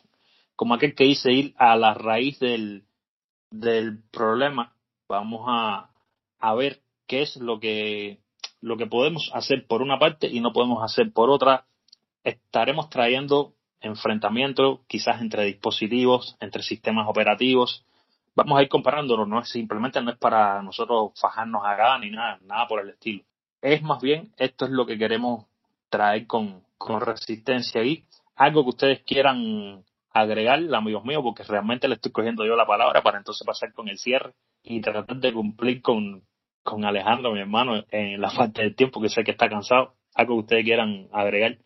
como 0.54 0.74
aquel 0.74 0.94
que 0.94 1.04
dice 1.04 1.32
ir 1.32 1.54
a 1.56 1.74
la 1.74 1.94
raíz 1.94 2.38
del, 2.38 2.84
del 3.50 4.00
problema, 4.12 4.76
vamos 5.08 5.44
a, 5.48 5.90
a 6.38 6.54
ver 6.54 6.82
qué 7.08 7.22
es 7.22 7.36
lo 7.36 7.58
que, 7.58 8.20
lo 8.60 8.76
que 8.76 8.86
podemos 8.86 9.30
hacer 9.34 9.66
por 9.66 9.82
una 9.82 9.98
parte 9.98 10.26
y 10.28 10.40
no 10.40 10.52
podemos 10.52 10.82
hacer 10.82 11.12
por 11.12 11.30
otra. 11.30 11.64
Estaremos 12.24 12.90
trayendo 12.90 13.54
enfrentamientos 13.80 14.80
quizás 14.86 15.20
entre 15.20 15.44
dispositivos, 15.44 16.36
entre 16.40 16.62
sistemas 16.62 17.08
operativos. 17.08 17.84
Vamos 18.34 18.58
a 18.58 18.62
ir 18.62 18.68
comparándolo, 18.68 19.26
no 19.26 19.40
es 19.40 19.48
simplemente 19.48 20.00
no 20.02 20.10
es 20.10 20.18
para 20.18 20.62
nosotros 20.62 21.12
fajarnos 21.20 21.62
acá 21.64 21.98
ni 21.98 22.10
nada, 22.10 22.38
nada 22.42 22.68
por 22.68 22.80
el 22.80 22.90
estilo. 22.90 23.24
Es 23.60 23.82
más 23.82 24.00
bien, 24.00 24.32
esto 24.36 24.66
es 24.66 24.70
lo 24.70 24.86
que 24.86 24.98
queremos 24.98 25.46
traer 25.88 26.26
con, 26.26 26.62
con 26.78 27.00
resistencia 27.00 27.82
y 27.82 28.04
algo 28.36 28.62
que 28.62 28.70
ustedes 28.70 29.02
quieran 29.02 29.84
agregar, 30.12 30.60
amigos 30.74 31.04
míos, 31.04 31.22
porque 31.22 31.42
realmente 31.42 31.88
le 31.88 31.96
estoy 31.96 32.12
cogiendo 32.12 32.44
yo 32.44 32.56
la 32.56 32.66
palabra 32.66 33.02
para 33.02 33.18
entonces 33.18 33.46
pasar 33.46 33.72
con 33.72 33.88
el 33.88 33.98
cierre 33.98 34.32
y 34.62 34.80
tratar 34.80 35.16
de 35.16 35.32
cumplir 35.32 35.82
con, 35.82 36.22
con 36.62 36.84
Alejandro, 36.84 37.32
mi 37.32 37.40
hermano, 37.40 37.84
en 37.90 38.20
la 38.20 38.30
falta 38.36 38.62
del 38.62 38.74
tiempo 38.74 39.00
que 39.00 39.08
sé 39.08 39.24
que 39.24 39.32
está 39.32 39.48
cansado. 39.48 39.94
Algo 40.14 40.34
que 40.36 40.40
ustedes 40.40 40.64
quieran 40.64 41.08
agregar 41.12 41.56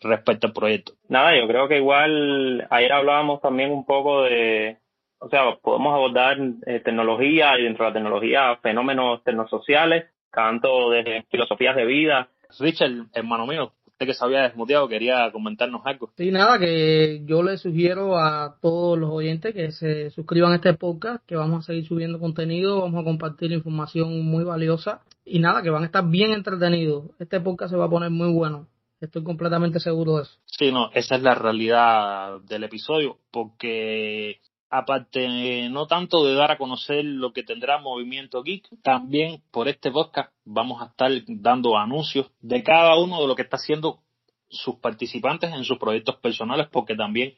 respecto 0.00 0.46
al 0.46 0.52
proyecto. 0.52 0.92
Nada, 1.08 1.36
yo 1.38 1.46
creo 1.48 1.68
que 1.68 1.78
igual 1.78 2.66
ayer 2.70 2.92
hablábamos 2.92 3.40
también 3.40 3.72
un 3.72 3.86
poco 3.86 4.22
de, 4.22 4.78
o 5.18 5.28
sea, 5.28 5.56
podemos 5.62 5.94
abordar 5.94 6.36
eh, 6.66 6.80
tecnología 6.80 7.58
y 7.58 7.64
dentro 7.64 7.84
de 7.84 7.90
la 7.90 7.94
tecnología 7.94 8.56
fenómenos 8.62 9.24
tecnosociales, 9.24 10.06
tanto 10.30 10.90
desde 10.90 11.22
filosofías 11.30 11.74
de 11.76 11.86
vida. 11.86 12.28
Richard, 12.60 13.06
hermano 13.14 13.46
mío, 13.46 13.72
que 14.04 14.12
se 14.12 14.24
había 14.24 14.42
desmuteado, 14.42 14.88
quería 14.88 15.30
comentarnos 15.32 15.80
algo. 15.84 16.10
Sí, 16.16 16.30
nada, 16.30 16.58
que 16.58 17.22
yo 17.24 17.42
le 17.42 17.56
sugiero 17.56 18.18
a 18.18 18.56
todos 18.60 18.98
los 18.98 19.10
oyentes 19.10 19.54
que 19.54 19.72
se 19.72 20.10
suscriban 20.10 20.52
a 20.52 20.56
este 20.56 20.74
podcast, 20.74 21.24
que 21.24 21.36
vamos 21.36 21.64
a 21.64 21.66
seguir 21.66 21.86
subiendo 21.86 22.18
contenido, 22.18 22.82
vamos 22.82 23.00
a 23.00 23.04
compartir 23.04 23.52
información 23.52 24.22
muy 24.24 24.44
valiosa 24.44 25.00
y 25.24 25.38
nada, 25.38 25.62
que 25.62 25.70
van 25.70 25.84
a 25.84 25.86
estar 25.86 26.06
bien 26.06 26.32
entretenidos. 26.32 27.04
Este 27.18 27.40
podcast 27.40 27.70
se 27.70 27.78
va 27.78 27.86
a 27.86 27.90
poner 27.90 28.10
muy 28.10 28.30
bueno. 28.32 28.68
Estoy 29.00 29.22
completamente 29.22 29.80
seguro 29.80 30.16
de 30.16 30.22
eso. 30.22 30.38
Sí, 30.46 30.72
no, 30.72 30.90
esa 30.92 31.16
es 31.16 31.22
la 31.22 31.34
realidad 31.34 32.40
del 32.40 32.64
episodio, 32.64 33.18
porque 33.30 34.40
aparte 34.70 35.68
no 35.68 35.86
tanto 35.86 36.24
de 36.24 36.34
dar 36.34 36.50
a 36.50 36.58
conocer 36.58 37.04
lo 37.04 37.32
que 37.32 37.42
tendrá 37.42 37.78
Movimiento 37.78 38.42
Geek, 38.42 38.68
también 38.82 39.42
por 39.50 39.68
este 39.68 39.90
podcast 39.90 40.32
vamos 40.44 40.82
a 40.82 40.86
estar 40.86 41.10
dando 41.26 41.76
anuncios 41.76 42.30
de 42.40 42.62
cada 42.62 42.96
uno 42.98 43.20
de 43.20 43.28
lo 43.28 43.36
que 43.36 43.42
está 43.42 43.56
haciendo 43.56 44.00
sus 44.48 44.76
participantes 44.76 45.52
en 45.52 45.64
sus 45.64 45.78
proyectos 45.78 46.16
personales, 46.16 46.68
porque 46.70 46.94
también 46.94 47.34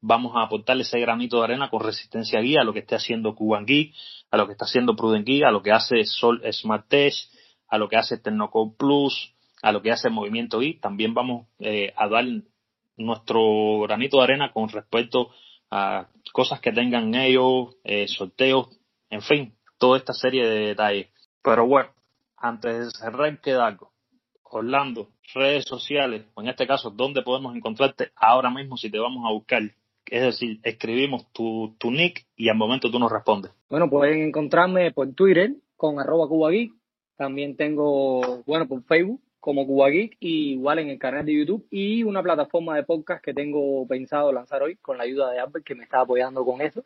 vamos 0.00 0.32
a 0.36 0.42
aportarle 0.42 0.82
ese 0.82 1.00
granito 1.00 1.38
de 1.38 1.44
arena 1.44 1.70
con 1.70 1.82
resistencia 1.82 2.40
guía 2.40 2.60
a 2.60 2.64
lo 2.64 2.72
que 2.72 2.80
esté 2.80 2.94
haciendo 2.94 3.34
Cuban 3.34 3.66
Geek, 3.66 3.94
a 4.30 4.36
lo 4.36 4.46
que 4.46 4.52
está 4.52 4.64
haciendo 4.64 4.96
Prudent 4.96 5.26
Geek, 5.26 5.44
a 5.44 5.50
lo 5.50 5.62
que 5.62 5.72
hace 5.72 6.04
Sol 6.04 6.42
Smart 6.52 6.88
Tech, 6.88 7.14
a 7.68 7.78
lo 7.78 7.88
que 7.88 7.96
hace 7.96 8.18
Tecnocode 8.18 8.74
Plus, 8.78 9.34
a 9.62 9.72
lo 9.72 9.82
que 9.82 9.90
hace 9.90 10.10
Movimiento 10.10 10.60
Geek. 10.60 10.80
También 10.80 11.14
vamos 11.14 11.46
eh, 11.58 11.92
a 11.96 12.08
dar 12.08 12.24
nuestro 12.96 13.80
granito 13.80 14.18
de 14.18 14.24
arena 14.24 14.52
con 14.52 14.68
respecto 14.68 15.30
a 15.30 15.49
cosas 16.32 16.60
que 16.60 16.72
tengan 16.72 17.14
ellos, 17.14 17.76
eh, 17.84 18.06
sorteos, 18.08 18.68
en 19.08 19.22
fin, 19.22 19.54
toda 19.78 19.98
esta 19.98 20.12
serie 20.12 20.46
de 20.46 20.66
detalles. 20.68 21.08
Pero 21.42 21.66
bueno, 21.66 21.90
antes 22.36 22.86
de 22.86 22.90
cerrar, 22.90 23.40
queda 23.40 23.66
algo. 23.66 23.92
Orlando, 24.42 25.10
redes 25.32 25.64
sociales, 25.64 26.26
o 26.34 26.42
en 26.42 26.48
este 26.48 26.66
caso, 26.66 26.90
¿dónde 26.90 27.22
podemos 27.22 27.54
encontrarte 27.54 28.10
ahora 28.16 28.50
mismo 28.50 28.76
si 28.76 28.90
te 28.90 28.98
vamos 28.98 29.24
a 29.26 29.32
buscar? 29.32 29.62
Es 30.06 30.22
decir, 30.22 30.58
escribimos 30.64 31.30
tu, 31.32 31.76
tu 31.78 31.90
nick 31.92 32.26
y 32.36 32.48
al 32.48 32.56
momento 32.56 32.90
tú 32.90 32.98
nos 32.98 33.12
respondes. 33.12 33.52
Bueno, 33.68 33.88
pueden 33.88 34.22
encontrarme 34.22 34.90
por 34.92 35.12
Twitter 35.14 35.54
con 35.76 36.00
arroba 36.00 36.26
CubaGeek. 36.26 36.72
También 37.16 37.56
tengo, 37.56 38.42
bueno, 38.44 38.66
por 38.66 38.82
Facebook 38.84 39.20
como 39.40 39.66
CubaGeek 39.66 40.16
y 40.20 40.52
igual 40.52 40.78
en 40.78 40.90
el 40.90 40.98
canal 40.98 41.24
de 41.24 41.34
YouTube 41.34 41.66
y 41.70 42.04
una 42.04 42.22
plataforma 42.22 42.76
de 42.76 42.84
podcast 42.84 43.24
que 43.24 43.34
tengo 43.34 43.86
pensado 43.88 44.32
lanzar 44.32 44.62
hoy 44.62 44.76
con 44.76 44.98
la 44.98 45.04
ayuda 45.04 45.30
de 45.30 45.40
Albert 45.40 45.64
que 45.64 45.74
me 45.74 45.84
está 45.84 46.00
apoyando 46.00 46.44
con 46.44 46.60
eso 46.60 46.84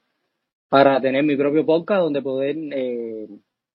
para 0.68 1.00
tener 1.00 1.22
mi 1.22 1.36
propio 1.36 1.64
podcast 1.64 2.00
donde 2.00 2.22
poder, 2.22 2.56
eh, 2.56 3.28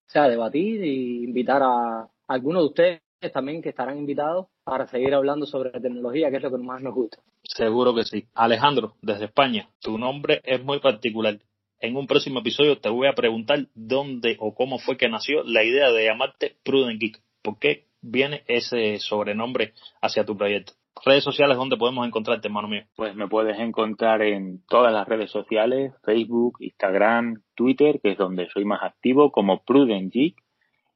sea, 0.07 0.27
debatir 0.27 0.81
e 0.81 1.23
invitar 1.23 1.61
a 1.63 2.09
algunos 2.27 2.63
de 2.63 2.67
ustedes 2.67 3.01
también 3.33 3.61
que 3.61 3.69
estarán 3.69 3.97
invitados 3.97 4.47
para 4.63 4.87
seguir 4.87 5.13
hablando 5.13 5.45
sobre 5.45 5.71
tecnología, 5.71 6.29
que 6.29 6.37
es 6.37 6.43
lo 6.43 6.51
que 6.51 6.57
más 6.57 6.81
nos 6.81 6.93
gusta. 6.93 7.19
Seguro 7.43 7.93
que 7.95 8.03
sí. 8.03 8.25
Alejandro, 8.33 8.95
desde 9.01 9.25
España, 9.25 9.69
tu 9.81 9.97
nombre 9.97 10.41
es 10.43 10.63
muy 10.63 10.79
particular. 10.79 11.39
En 11.79 11.95
un 11.95 12.07
próximo 12.07 12.39
episodio 12.39 12.77
te 12.79 12.89
voy 12.89 13.07
a 13.07 13.13
preguntar 13.13 13.67
dónde 13.73 14.35
o 14.39 14.53
cómo 14.53 14.79
fue 14.79 14.97
que 14.97 15.09
nació 15.09 15.43
la 15.43 15.63
idea 15.63 15.91
de 15.91 16.05
llamarte 16.05 16.57
Prudent 16.63 16.99
Geek. 16.99 17.21
¿Por 17.41 17.57
qué 17.59 17.85
viene 18.01 18.43
ese 18.47 18.99
sobrenombre 18.99 19.73
hacia 20.01 20.25
tu 20.25 20.37
proyecto? 20.37 20.73
Redes 21.05 21.23
sociales, 21.23 21.55
¿dónde 21.55 21.77
podemos 21.77 22.05
encontrarte, 22.05 22.47
hermano 22.47 22.67
mío? 22.67 22.83
Pues 22.95 23.15
me 23.15 23.27
puedes 23.27 23.57
encontrar 23.57 24.21
en 24.21 24.63
todas 24.67 24.91
las 24.91 25.07
redes 25.07 25.31
sociales, 25.31 25.93
Facebook, 26.03 26.57
Instagram, 26.59 27.41
Twitter, 27.55 27.99
que 28.01 28.11
es 28.11 28.17
donde 28.17 28.49
soy 28.49 28.65
más 28.65 28.83
activo, 28.83 29.31
como 29.31 29.63
Prudent 29.63 30.11
Geek 30.11 30.35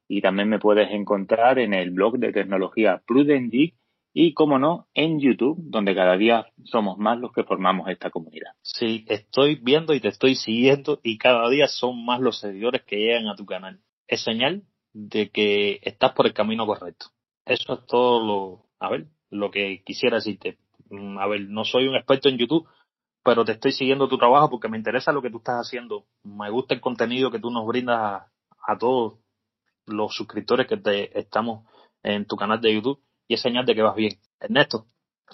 y 0.08 0.22
también 0.22 0.50
me 0.50 0.60
puedes 0.60 0.92
encontrar 0.92 1.60
en 1.60 1.74
el 1.74 1.92
blog 1.92 2.18
de 2.20 2.32
tecnología 2.32 3.02
Prudent 3.08 3.52
Geek 3.52 3.76
y, 4.14 4.34
como 4.34 4.60
no, 4.60 4.88
en 4.94 5.20
YouTube, 5.20 5.58
donde 5.58 5.96
cada 5.96 6.18
día 6.18 6.46
somos 6.66 7.00
más 7.00 7.18
los 7.18 7.32
que 7.32 7.44
formamos 7.44 7.90
esta 7.90 8.12
comunidad. 8.12 8.52
Sí, 8.62 9.06
estoy 9.08 9.56
viendo 9.56 9.94
y 9.94 10.00
te 10.00 10.10
estoy 10.10 10.36
siguiendo 10.36 11.00
y 11.02 11.18
cada 11.18 11.50
día 11.50 11.68
son 11.68 12.06
más 12.06 12.22
los 12.22 12.40
seguidores 12.40 12.84
que 12.84 12.98
llegan 12.98 13.28
a 13.28 13.36
tu 13.36 13.46
canal. 13.46 13.80
Es 14.08 14.22
señal 14.22 14.64
de 14.94 15.30
que 15.30 15.80
estás 15.82 16.14
por 16.14 16.28
el 16.28 16.34
camino 16.34 16.66
correcto. 16.66 17.08
Eso 17.46 17.74
es 17.74 17.86
todo 17.88 18.26
lo, 18.26 18.66
a 18.80 18.90
ver, 18.90 19.08
lo 19.30 19.52
que 19.52 19.84
quisiera 19.84 20.18
decirte. 20.18 20.58
Mm, 20.90 21.18
a 21.18 21.28
ver, 21.28 21.42
no 21.50 21.66
soy 21.66 21.88
un 21.88 21.96
experto 21.96 22.30
en 22.30 22.38
YouTube, 22.38 22.68
pero 23.24 23.44
te 23.44 23.54
estoy 23.54 23.72
siguiendo 23.72 24.08
tu 24.08 24.18
trabajo 24.18 24.50
porque 24.50 24.70
me 24.70 24.78
interesa 24.78 25.12
lo 25.12 25.22
que 25.22 25.30
tú 25.30 25.38
estás 25.38 25.68
haciendo. 25.68 26.06
Me 26.24 26.50
gusta 26.50 26.74
el 26.74 26.82
contenido 26.82 27.32
que 27.32 27.40
tú 27.40 27.50
nos 27.50 27.66
brindas 27.66 28.24
a, 28.66 28.78
todos 28.78 29.20
los 29.86 30.14
suscriptores 30.14 30.68
que 30.68 30.78
te 30.78 31.18
estamos 31.20 31.66
en 32.04 32.26
tu 32.26 32.36
canal 32.36 32.62
de 32.62 32.74
YouTube 32.74 33.02
y 33.28 33.34
es 33.34 33.42
señal 33.42 33.66
de 33.66 33.76
que 33.76 33.82
vas 33.82 33.96
bien. 33.96 34.18
Ernesto, 34.40 34.86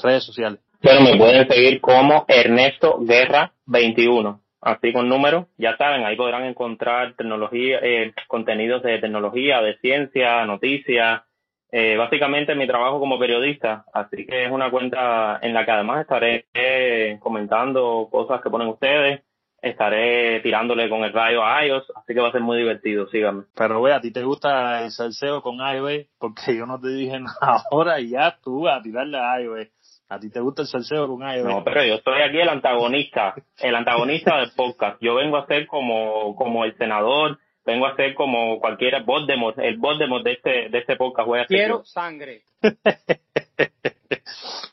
redes 0.02 0.24
sociales. 0.24 0.60
Bueno, 0.82 1.02
me 1.02 1.18
pueden 1.18 1.48
seguir 1.48 1.82
como 1.82 2.26
Ernesto 2.28 3.00
Guerra 3.02 3.54
21, 3.66 4.42
así 4.62 4.94
con 4.94 5.10
número. 5.10 5.48
Ya 5.58 5.78
saben, 5.78 6.06
ahí 6.06 6.16
podrán 6.16 6.46
encontrar 6.46 7.14
tecnología, 7.16 7.80
eh, 7.82 8.14
contenidos 8.28 8.84
de 8.84 9.00
tecnología, 9.00 9.62
de 9.62 9.78
ciencia, 9.78 10.46
noticias, 10.46 11.24
eh, 11.72 11.96
básicamente 11.98 12.56
mi 12.56 12.68
trabajo 12.68 13.00
como 13.00 13.20
periodista. 13.20 13.86
Así 13.94 14.26
que 14.26 14.46
es 14.46 14.52
una 14.52 14.72
cuenta 14.72 15.40
en 15.42 15.54
la 15.54 15.66
que 15.66 15.72
además 15.72 16.02
estaré 16.02 16.46
eh, 16.54 17.18
comentando 17.20 18.08
cosas 18.12 18.42
que 18.42 18.50
ponen 18.50 18.68
ustedes 18.68 19.22
estaré 19.62 20.40
tirándole 20.42 20.90
con 20.90 21.04
el 21.04 21.14
rayo 21.14 21.44
a 21.44 21.66
iOS, 21.66 21.92
así 21.96 22.14
que 22.14 22.22
va 22.22 22.30
a 22.30 22.32
ser 22.32 22.42
muy 22.42 22.58
divertido, 22.58 23.08
síganme. 23.08 23.44
Pero 23.56 23.82
ve, 23.82 23.94
a 23.94 24.02
ti 24.02 24.12
te 24.12 24.24
gusta 24.24 24.84
el 24.84 24.92
salseo 24.92 25.42
con 25.42 25.58
iOS, 25.58 26.08
porque 26.18 26.56
yo 26.56 26.66
no 26.66 26.80
te 26.80 26.90
dije 26.90 27.20
nada 27.20 27.64
ahora 27.72 28.00
y 28.00 28.10
ya 28.10 28.38
tú 28.42 28.68
a 28.68 28.82
tirarle 28.82 29.20
a 29.20 29.42
iOS. 29.42 29.68
A 30.10 30.20
ti 30.20 30.32
te 30.32 30.40
gusta 30.40 30.64
el 30.64 30.68
salseo 30.68 31.08
con 31.08 31.22
iOS. 31.22 31.46
No, 31.46 31.64
pero 31.64 31.86
yo 31.86 31.94
estoy 31.96 32.22
aquí 32.24 32.40
el 32.40 32.50
antagonista, 32.50 33.36
el 33.60 33.76
antagonista 33.76 34.38
del 34.38 34.50
podcast. 34.56 35.00
Yo 35.02 35.14
vengo 35.14 35.38
a 35.38 35.46
ser 35.46 35.68
como, 35.68 36.36
como 36.36 36.66
el 36.66 36.76
senador, 36.78 37.38
vengo 37.64 37.86
a 37.86 37.96
ser 37.96 38.16
como 38.16 38.60
cualquiera 38.60 39.04
Voldemort, 39.04 39.60
el 39.60 39.78
Voldemort 39.78 40.24
de 40.24 40.32
este, 40.32 40.70
de 40.70 40.80
este 40.80 40.96
podcast. 40.96 41.28
Voy 41.28 41.42
a 41.42 41.46
Quiero 41.46 41.84
sangre. 41.86 42.42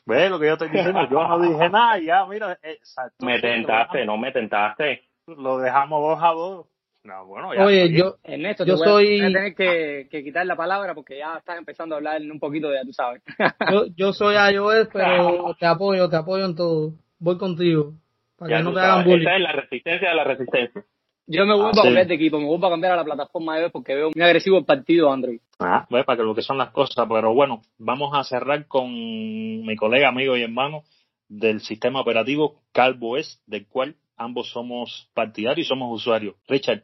Ve 0.07 0.29
lo 0.29 0.39
que 0.39 0.47
yo 0.47 0.53
estoy 0.53 0.69
diciendo, 0.69 1.07
yo 1.07 1.27
no 1.27 1.39
dije 1.39 1.69
nada, 1.69 1.99
ya, 1.99 2.25
mira. 2.25 2.57
Eh, 2.63 2.79
me 3.19 3.39
tentaste, 3.39 4.05
no 4.05 4.17
me 4.17 4.31
tentaste. 4.31 5.03
Lo 5.27 5.59
dejamos 5.59 6.01
dos 6.01 6.19
a 6.23 6.29
dos. 6.29 6.65
No, 7.07 7.25
bueno, 7.25 7.55
ya 7.55 7.63
Oye, 7.63 7.89
yo, 7.93 8.17
Ernesto, 8.21 8.65
yo 8.65 8.75
soy. 8.75 9.21
Voy 9.21 9.29
a 9.29 9.31
tener 9.31 9.55
que, 9.55 10.09
que, 10.11 10.25
quitar 10.25 10.45
la 10.45 10.57
palabra 10.57 10.93
porque 10.93 11.17
ya 11.17 11.37
estás 11.37 11.57
empezando 11.57 11.95
a 11.95 11.99
hablar 11.99 12.21
un 12.21 12.37
poquito 12.37 12.67
de, 12.67 12.81
tú 12.83 12.91
sabes. 12.91 13.23
yo, 13.71 13.85
yo 13.95 14.11
soy 14.11 14.35
iOS, 14.35 14.89
pero 14.91 15.55
te 15.57 15.65
apoyo, 15.65 16.09
te 16.09 16.17
apoyo 16.17 16.43
en 16.43 16.55
todo. 16.55 16.95
Voy 17.19 17.37
contigo. 17.37 17.93
Para 18.37 18.57
que 18.57 18.63
no 18.63 18.73
te 18.73 18.81
hagan 18.81 19.05
bullying. 19.05 19.21
Esa 19.25 19.35
es 19.37 19.41
la 19.41 19.51
resistencia 19.53 20.09
de 20.09 20.15
la 20.15 20.23
resistencia. 20.25 20.83
Yo 21.27 21.45
me 21.45 21.55
vuelvo 21.55 21.79
a 21.79 21.83
cambiar 21.83 22.07
de 22.07 22.15
equipo, 22.15 22.39
me 22.39 22.45
vuelvo 22.45 22.67
a 22.67 22.71
cambiar 22.71 22.91
a 22.91 22.97
la 22.97 23.05
plataforma 23.05 23.57
iOS 23.57 23.71
porque 23.71 23.95
veo 23.95 24.11
muy 24.13 24.21
agresivo 24.21 24.57
el 24.57 24.65
partido 24.65 25.09
Android. 25.09 25.39
Ah, 25.59 25.85
pues 25.89 26.03
para 26.03 26.17
que 26.17 26.23
lo 26.23 26.35
que 26.35 26.41
son 26.41 26.57
las 26.57 26.71
cosas, 26.71 27.07
pero 27.07 27.33
bueno, 27.33 27.61
vamos 27.77 28.11
a 28.17 28.25
cerrar 28.25 28.67
con 28.67 28.91
mi 28.91 29.75
colega, 29.77 30.09
amigo 30.09 30.35
y 30.35 30.43
hermano 30.43 30.83
del 31.29 31.61
sistema 31.61 32.01
operativo 32.01 32.59
CalvoS, 32.73 33.41
del 33.45 33.65
cual 33.65 33.95
ambos 34.17 34.49
somos 34.49 35.09
partidarios 35.13 35.65
y 35.65 35.69
somos 35.69 35.95
usuarios. 35.95 36.35
Richard, 36.49 36.83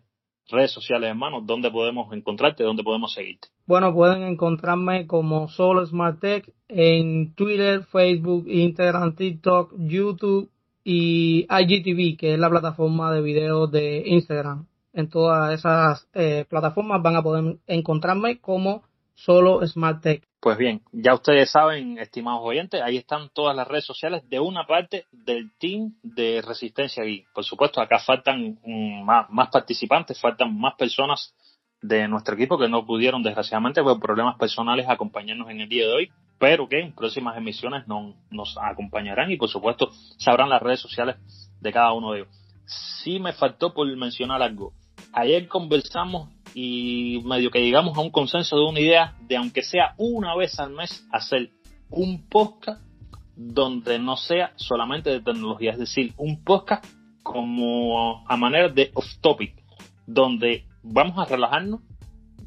redes 0.49 0.71
sociales, 0.71 1.09
hermano, 1.09 1.41
¿dónde 1.41 1.71
podemos 1.71 2.11
encontrarte? 2.13 2.63
¿Dónde 2.63 2.83
podemos 2.83 3.13
seguirte? 3.13 3.49
Bueno, 3.65 3.93
pueden 3.93 4.23
encontrarme 4.23 5.07
como 5.07 5.47
Solo 5.47 5.85
Smart 5.85 6.19
Tech 6.19 6.51
en 6.67 7.33
Twitter, 7.35 7.83
Facebook, 7.85 8.45
Instagram, 8.47 9.15
TikTok, 9.15 9.73
YouTube 9.77 10.49
y 10.83 11.47
IGTV, 11.49 12.17
que 12.17 12.33
es 12.33 12.39
la 12.39 12.49
plataforma 12.49 13.11
de 13.13 13.21
video 13.21 13.67
de 13.67 14.03
Instagram. 14.05 14.67
En 14.91 15.09
todas 15.09 15.57
esas 15.57 16.07
eh, 16.13 16.45
plataformas 16.49 17.01
van 17.01 17.15
a 17.15 17.23
poder 17.23 17.57
encontrarme 17.67 18.39
como 18.39 18.83
solo 19.13 19.65
Smart 19.67 20.01
Tech. 20.01 20.23
Pues 20.39 20.57
bien, 20.57 20.81
ya 20.91 21.13
ustedes 21.13 21.51
saben, 21.51 21.97
estimados 21.97 22.41
oyentes, 22.43 22.81
ahí 22.81 22.97
están 22.97 23.29
todas 23.33 23.55
las 23.55 23.67
redes 23.67 23.85
sociales 23.85 24.27
de 24.29 24.39
una 24.39 24.65
parte 24.67 25.05
del 25.11 25.51
team 25.57 25.95
de 26.03 26.41
Resistencia 26.41 27.03
Geek. 27.03 27.31
Por 27.33 27.45
supuesto, 27.45 27.79
acá 27.79 27.99
faltan 27.99 28.59
más, 29.05 29.29
más 29.29 29.49
participantes, 29.49 30.19
faltan 30.19 30.59
más 30.59 30.75
personas 30.75 31.33
de 31.81 32.07
nuestro 32.07 32.35
equipo 32.35 32.57
que 32.57 32.67
no 32.67 32.85
pudieron, 32.85 33.23
desgraciadamente, 33.23 33.81
por 33.81 33.99
problemas 33.99 34.37
personales, 34.37 34.87
acompañarnos 34.89 35.49
en 35.49 35.61
el 35.61 35.69
día 35.69 35.87
de 35.87 35.93
hoy 35.93 36.11
pero 36.43 36.67
que 36.67 36.81
en 36.81 36.93
próximas 36.93 37.37
emisiones 37.37 37.85
nos 37.87 38.57
acompañarán 38.61 39.31
y 39.31 39.37
por 39.37 39.47
supuesto 39.47 39.91
sabrán 40.17 40.49
las 40.49 40.61
redes 40.61 40.81
sociales 40.81 41.15
de 41.61 41.71
cada 41.71 41.93
uno 41.93 42.11
de 42.11 42.19
ellos. 42.19 42.35
Sí 42.65 43.17
me 43.17 43.31
faltó 43.31 43.73
por 43.73 43.87
mencionar 43.95 44.41
algo. 44.41 44.73
Ayer 45.13 45.47
conversamos 45.47 46.32
y 46.53 47.21
medio 47.25 47.51
que 47.51 47.61
llegamos 47.61 47.97
a 47.97 48.01
un 48.01 48.11
consenso 48.11 48.57
de 48.57 48.65
una 48.65 48.79
idea 48.79 49.15
de 49.21 49.37
aunque 49.37 49.63
sea 49.63 49.95
una 49.97 50.35
vez 50.35 50.59
al 50.59 50.71
mes 50.71 51.05
hacer 51.11 51.51
un 51.89 52.27
podcast 52.27 52.81
donde 53.35 53.99
no 53.99 54.15
sea 54.15 54.53
solamente 54.55 55.09
de 55.09 55.21
tecnología, 55.21 55.71
es 55.71 55.79
decir, 55.79 56.13
un 56.17 56.43
podcast 56.43 56.85
como 57.23 58.23
a 58.27 58.37
manera 58.37 58.69
de 58.69 58.91
off 58.93 59.07
topic, 59.21 59.55
donde 60.05 60.65
vamos 60.83 61.17
a 61.17 61.25
relajarnos, 61.25 61.81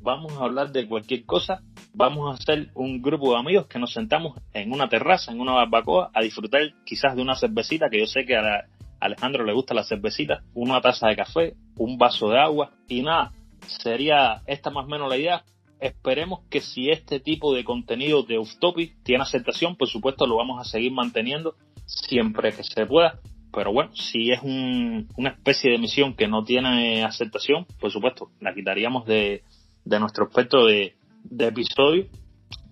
vamos 0.02 0.32
a 0.34 0.44
hablar 0.44 0.70
de 0.70 0.86
cualquier 0.86 1.24
cosa 1.24 1.62
vamos 1.96 2.30
a 2.30 2.34
hacer 2.34 2.68
un 2.74 3.00
grupo 3.00 3.32
de 3.32 3.38
amigos 3.38 3.66
que 3.68 3.78
nos 3.78 3.94
sentamos 3.94 4.38
en 4.52 4.70
una 4.70 4.86
terraza, 4.88 5.32
en 5.32 5.40
una 5.40 5.52
barbacoa, 5.52 6.10
a 6.12 6.20
disfrutar 6.20 6.60
quizás 6.84 7.16
de 7.16 7.22
una 7.22 7.36
cervecita, 7.36 7.88
que 7.88 8.00
yo 8.00 8.06
sé 8.06 8.26
que 8.26 8.36
a, 8.36 8.66
Alejandro 9.00 9.44
le 9.44 9.54
gusta 9.54 9.74
la 9.74 9.82
cervecita, 9.82 10.42
una 10.54 10.80
taza 10.80 11.08
de 11.08 11.16
café, 11.16 11.54
un 11.76 11.96
vaso 11.96 12.28
de 12.28 12.38
agua 12.38 12.70
y 12.86 13.02
nada, 13.02 13.32
sería 13.68 14.42
esta 14.46 14.70
más 14.70 14.86
o 14.86 14.88
menos 14.88 15.08
la 15.08 15.16
idea. 15.16 15.44
Esperemos 15.80 16.40
que 16.50 16.60
si 16.60 16.90
este 16.90 17.20
tipo 17.20 17.54
de 17.54 17.64
contenido 17.64 18.22
de 18.22 18.38
Uftopia 18.38 18.88
tiene 19.02 19.22
aceptación, 19.22 19.76
por 19.76 19.88
supuesto 19.88 20.26
lo 20.26 20.36
vamos 20.36 20.60
a 20.60 20.68
seguir 20.68 20.92
manteniendo 20.92 21.54
siempre 21.84 22.52
que 22.52 22.64
se 22.64 22.86
pueda. 22.86 23.20
pero 23.52 23.72
bueno, 23.72 23.94
si 23.94 24.32
es 24.32 24.40
una 24.42 25.30
especie 25.30 25.70
de 25.70 25.76
emisión 25.76 26.14
que 26.14 26.28
no 26.28 26.44
tiene 26.44 27.04
aceptación, 27.04 27.66
por 27.80 27.90
supuesto, 27.90 28.30
la 28.40 28.54
quitaríamos 28.54 29.06
de, 29.06 29.42
nuestro 29.84 30.26
aspecto 30.26 30.66
de, 30.66 30.94
de 31.24 31.46
episodio 31.46 32.06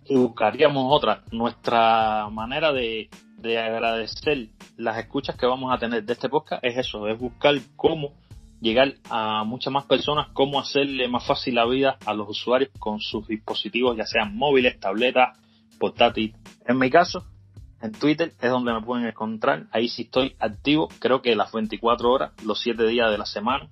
y 0.07 0.17
buscaríamos 0.17 0.87
otra. 0.91 1.23
Nuestra 1.31 2.29
manera 2.31 2.73
de, 2.73 3.09
de 3.45 3.59
agradecer 3.59 4.49
las 4.77 4.99
escuchas 4.99 5.37
que 5.37 5.47
vamos 5.47 5.73
a 5.73 5.79
tener 5.79 6.03
de 6.05 6.13
este 6.13 6.29
podcast 6.29 6.65
es 6.65 6.79
eso, 6.79 7.07
es 7.09 7.19
buscar 7.19 7.55
cómo 7.77 8.15
llegar 8.65 8.95
a 9.11 9.45
muchas 9.45 9.73
más 9.75 9.85
personas, 9.85 10.29
cómo 10.33 10.59
hacerle 10.59 11.07
más 11.07 11.27
fácil 11.27 11.55
la 11.55 11.67
vida 11.67 11.99
a 12.07 12.15
los 12.15 12.31
usuarios 12.31 12.71
con 12.79 12.99
sus 12.99 13.29
dispositivos, 13.29 13.95
ya 13.95 14.07
sean 14.07 14.35
móviles, 14.35 14.81
tabletas, 14.81 15.39
portátiles. 15.79 16.35
En 16.67 16.79
mi 16.79 16.89
caso, 16.89 17.27
en 17.83 17.93
Twitter 17.93 18.33
es 18.41 18.51
donde 18.51 18.73
me 18.73 18.81
pueden 18.81 19.07
encontrar, 19.07 19.67
ahí 19.71 19.89
sí 19.89 20.03
estoy 20.03 20.35
activo, 20.39 20.89
creo 20.99 21.21
que 21.21 21.37
las 21.37 21.53
24 21.53 22.11
horas, 22.11 22.33
los 22.43 22.59
7 22.63 22.87
días 22.87 23.11
de 23.11 23.19
la 23.19 23.27
semana. 23.27 23.69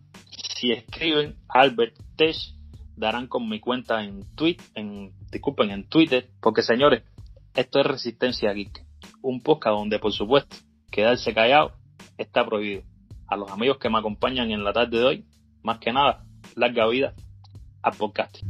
Si 0.58 0.70
escriben 0.72 1.36
Albert 1.48 1.96
Tech, 2.16 2.36
darán 2.94 3.28
con 3.28 3.48
mi 3.48 3.60
cuenta 3.60 4.04
en 4.04 4.20
Twitter, 4.36 4.66
en, 4.74 5.12
disculpen, 5.30 5.70
en 5.70 5.88
Twitter, 5.88 6.28
porque 6.42 6.60
señores, 6.60 7.02
esto 7.54 7.80
es 7.80 7.86
Resistencia 7.86 8.52
Geek, 8.52 8.84
un 9.22 9.40
podcast 9.40 9.74
donde 9.74 9.98
por 9.98 10.12
supuesto 10.12 10.54
quedarse 10.90 11.32
callado 11.32 11.72
está 12.18 12.44
prohibido 12.44 12.91
a 13.32 13.36
los 13.36 13.50
amigos 13.50 13.78
que 13.78 13.88
me 13.88 13.98
acompañan 13.98 14.50
en 14.50 14.62
la 14.62 14.72
tarde 14.72 14.98
de 14.98 15.04
hoy, 15.04 15.24
más 15.62 15.78
que 15.78 15.92
nada, 15.92 16.24
larga 16.54 16.86
vida 16.88 17.14
al 17.82 17.94
podcast. 17.94 18.42